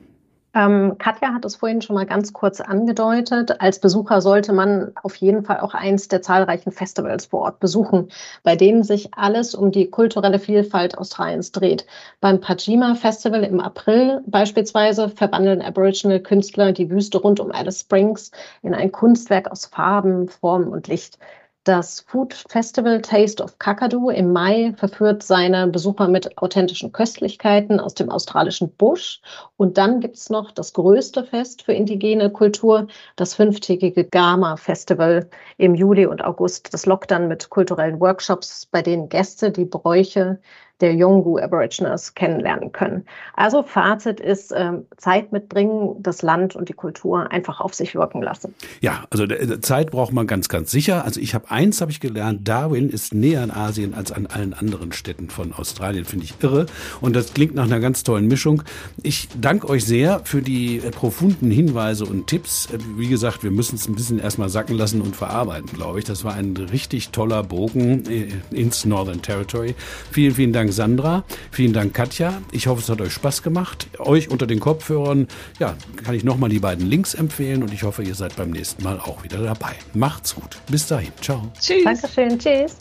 Ähm, 0.55 0.97
Katja 0.97 1.33
hat 1.33 1.45
es 1.45 1.57
vorhin 1.57 1.81
schon 1.81 1.95
mal 1.95 2.07
ganz 2.07 2.33
kurz 2.33 2.59
angedeutet. 2.59 3.61
Als 3.61 3.79
Besucher 3.79 4.19
sollte 4.21 4.51
man 4.51 4.91
auf 5.03 5.15
jeden 5.17 5.43
Fall 5.43 5.59
auch 5.59 5.75
eins 5.75 6.07
der 6.07 6.23
zahlreichen 6.23 6.71
Festivals 6.71 7.27
vor 7.27 7.41
Ort 7.41 7.59
besuchen, 7.59 8.09
bei 8.41 8.55
denen 8.55 8.83
sich 8.83 9.13
alles 9.13 9.53
um 9.53 9.71
die 9.71 9.89
kulturelle 9.91 10.39
Vielfalt 10.39 10.97
Australiens 10.97 11.51
dreht. 11.51 11.85
Beim 12.19 12.39
Pajima 12.41 12.95
Festival 12.95 13.43
im 13.43 13.59
April 13.59 14.23
beispielsweise 14.25 15.09
verwandeln 15.09 15.61
Aboriginal 15.61 16.19
Künstler 16.19 16.71
die 16.71 16.89
Wüste 16.89 17.19
rund 17.19 17.39
um 17.39 17.51
Alice 17.51 17.81
Springs 17.81 18.31
in 18.63 18.73
ein 18.73 18.91
Kunstwerk 18.91 19.51
aus 19.51 19.67
Farben, 19.67 20.29
Formen 20.29 20.69
und 20.69 20.87
Licht. 20.87 21.19
Das 21.65 21.99
Food 22.07 22.33
Festival 22.33 23.01
Taste 23.01 23.43
of 23.43 23.59
Kakadu 23.59 24.09
im 24.09 24.31
Mai 24.31 24.73
verführt 24.77 25.23
seine 25.23 25.67
Besucher 25.67 26.07
mit 26.07 26.37
authentischen 26.37 26.93
Köstlichkeiten 26.93 27.79
aus 27.81 27.93
dem 27.93 28.09
australischen 28.09 28.71
Busch. 28.75 29.21
Und 29.57 29.77
dann 29.77 29.99
gibt 29.99 30.15
es 30.15 30.29
noch 30.29 30.51
das 30.51 30.73
größte 30.73 31.25
Fest 31.25 31.63
für 31.63 31.73
indigene 31.73 32.31
Kultur, 32.31 32.87
das 33.17 33.35
fünftägige 33.35 34.05
Gama 34.05 34.55
Festival 34.55 35.29
im 35.57 35.75
Juli 35.75 36.05
und 36.05 36.23
August. 36.23 36.73
Das 36.73 36.85
lockt 36.85 37.11
dann 37.11 37.27
mit 37.27 37.49
kulturellen 37.49 37.99
Workshops, 37.99 38.65
bei 38.65 38.81
denen 38.81 39.09
Gäste 39.09 39.51
die 39.51 39.65
Bräuche 39.65 40.39
der 40.81 40.95
Yongu 40.95 41.37
Aborigines 41.39 42.13
kennenlernen 42.13 42.71
können. 42.71 43.05
Also 43.35 43.63
Fazit 43.63 44.19
ist, 44.19 44.51
äh, 44.51 44.73
Zeit 44.97 45.31
mitbringen, 45.31 45.95
das 45.99 46.21
Land 46.21 46.55
und 46.55 46.69
die 46.69 46.73
Kultur 46.73 47.31
einfach 47.31 47.59
auf 47.59 47.73
sich 47.73 47.95
wirken 47.95 48.21
lassen. 48.21 48.53
Ja, 48.81 49.05
also 49.09 49.25
Zeit 49.59 49.91
braucht 49.91 50.13
man 50.13 50.27
ganz, 50.27 50.49
ganz 50.49 50.71
sicher. 50.71 51.03
Also 51.05 51.19
ich 51.19 51.33
habe 51.35 51.51
eins 51.51 51.81
habe 51.81 51.91
ich 51.91 51.99
gelernt, 51.99 52.47
Darwin 52.47 52.89
ist 52.89 53.13
näher 53.13 53.41
an 53.41 53.51
Asien 53.51 53.93
als 53.93 54.11
an 54.11 54.27
allen 54.27 54.53
anderen 54.53 54.91
Städten 54.91 55.29
von 55.29 55.53
Australien, 55.53 56.05
finde 56.05 56.25
ich 56.25 56.35
irre. 56.41 56.65
Und 57.01 57.15
das 57.15 57.33
klingt 57.33 57.55
nach 57.55 57.65
einer 57.65 57.79
ganz 57.79 58.03
tollen 58.03 58.27
Mischung. 58.27 58.63
Ich 59.03 59.27
danke 59.39 59.69
euch 59.69 59.85
sehr 59.85 60.21
für 60.23 60.41
die 60.41 60.77
äh, 60.77 60.91
profunden 60.91 61.51
Hinweise 61.51 62.05
und 62.05 62.27
Tipps. 62.27 62.67
Äh, 62.67 62.77
wie 62.97 63.07
gesagt, 63.07 63.43
wir 63.43 63.51
müssen 63.51 63.75
es 63.75 63.87
ein 63.87 63.95
bisschen 63.95 64.19
erstmal 64.19 64.49
sacken 64.49 64.75
lassen 64.75 65.01
und 65.01 65.15
verarbeiten, 65.15 65.69
glaube 65.73 65.99
ich. 65.99 66.05
Das 66.05 66.23
war 66.23 66.33
ein 66.33 66.55
richtig 66.55 67.09
toller 67.09 67.43
Bogen 67.43 68.05
äh, 68.09 68.27
ins 68.51 68.85
Northern 68.85 69.21
Territory. 69.21 69.75
Vielen, 70.11 70.33
vielen 70.35 70.53
Dank 70.53 70.68
Dank, 70.69 70.73
Sandra. 70.73 71.23
Vielen 71.51 71.73
Dank, 71.73 71.93
Katja. 71.93 72.41
Ich 72.51 72.67
hoffe, 72.67 72.81
es 72.81 72.89
hat 72.89 73.01
euch 73.01 73.13
Spaß 73.13 73.43
gemacht. 73.43 73.87
Euch 73.97 74.29
unter 74.29 74.45
den 74.45 74.59
Kopfhörern, 74.59 75.27
ja, 75.59 75.75
kann 76.03 76.15
ich 76.15 76.23
nochmal 76.23 76.49
die 76.49 76.59
beiden 76.59 76.87
Links 76.87 77.13
empfehlen 77.13 77.63
und 77.63 77.73
ich 77.73 77.83
hoffe, 77.83 78.03
ihr 78.03 78.15
seid 78.15 78.35
beim 78.35 78.51
nächsten 78.51 78.83
Mal 78.83 78.99
auch 78.99 79.23
wieder 79.23 79.39
dabei. 79.39 79.73
Macht's 79.93 80.35
gut. 80.35 80.57
Bis 80.69 80.87
dahin. 80.87 81.11
Ciao. 81.21 81.51
Tschüss. 81.59 81.83
Dankeschön. 81.83 82.37
Tschüss. 82.37 82.75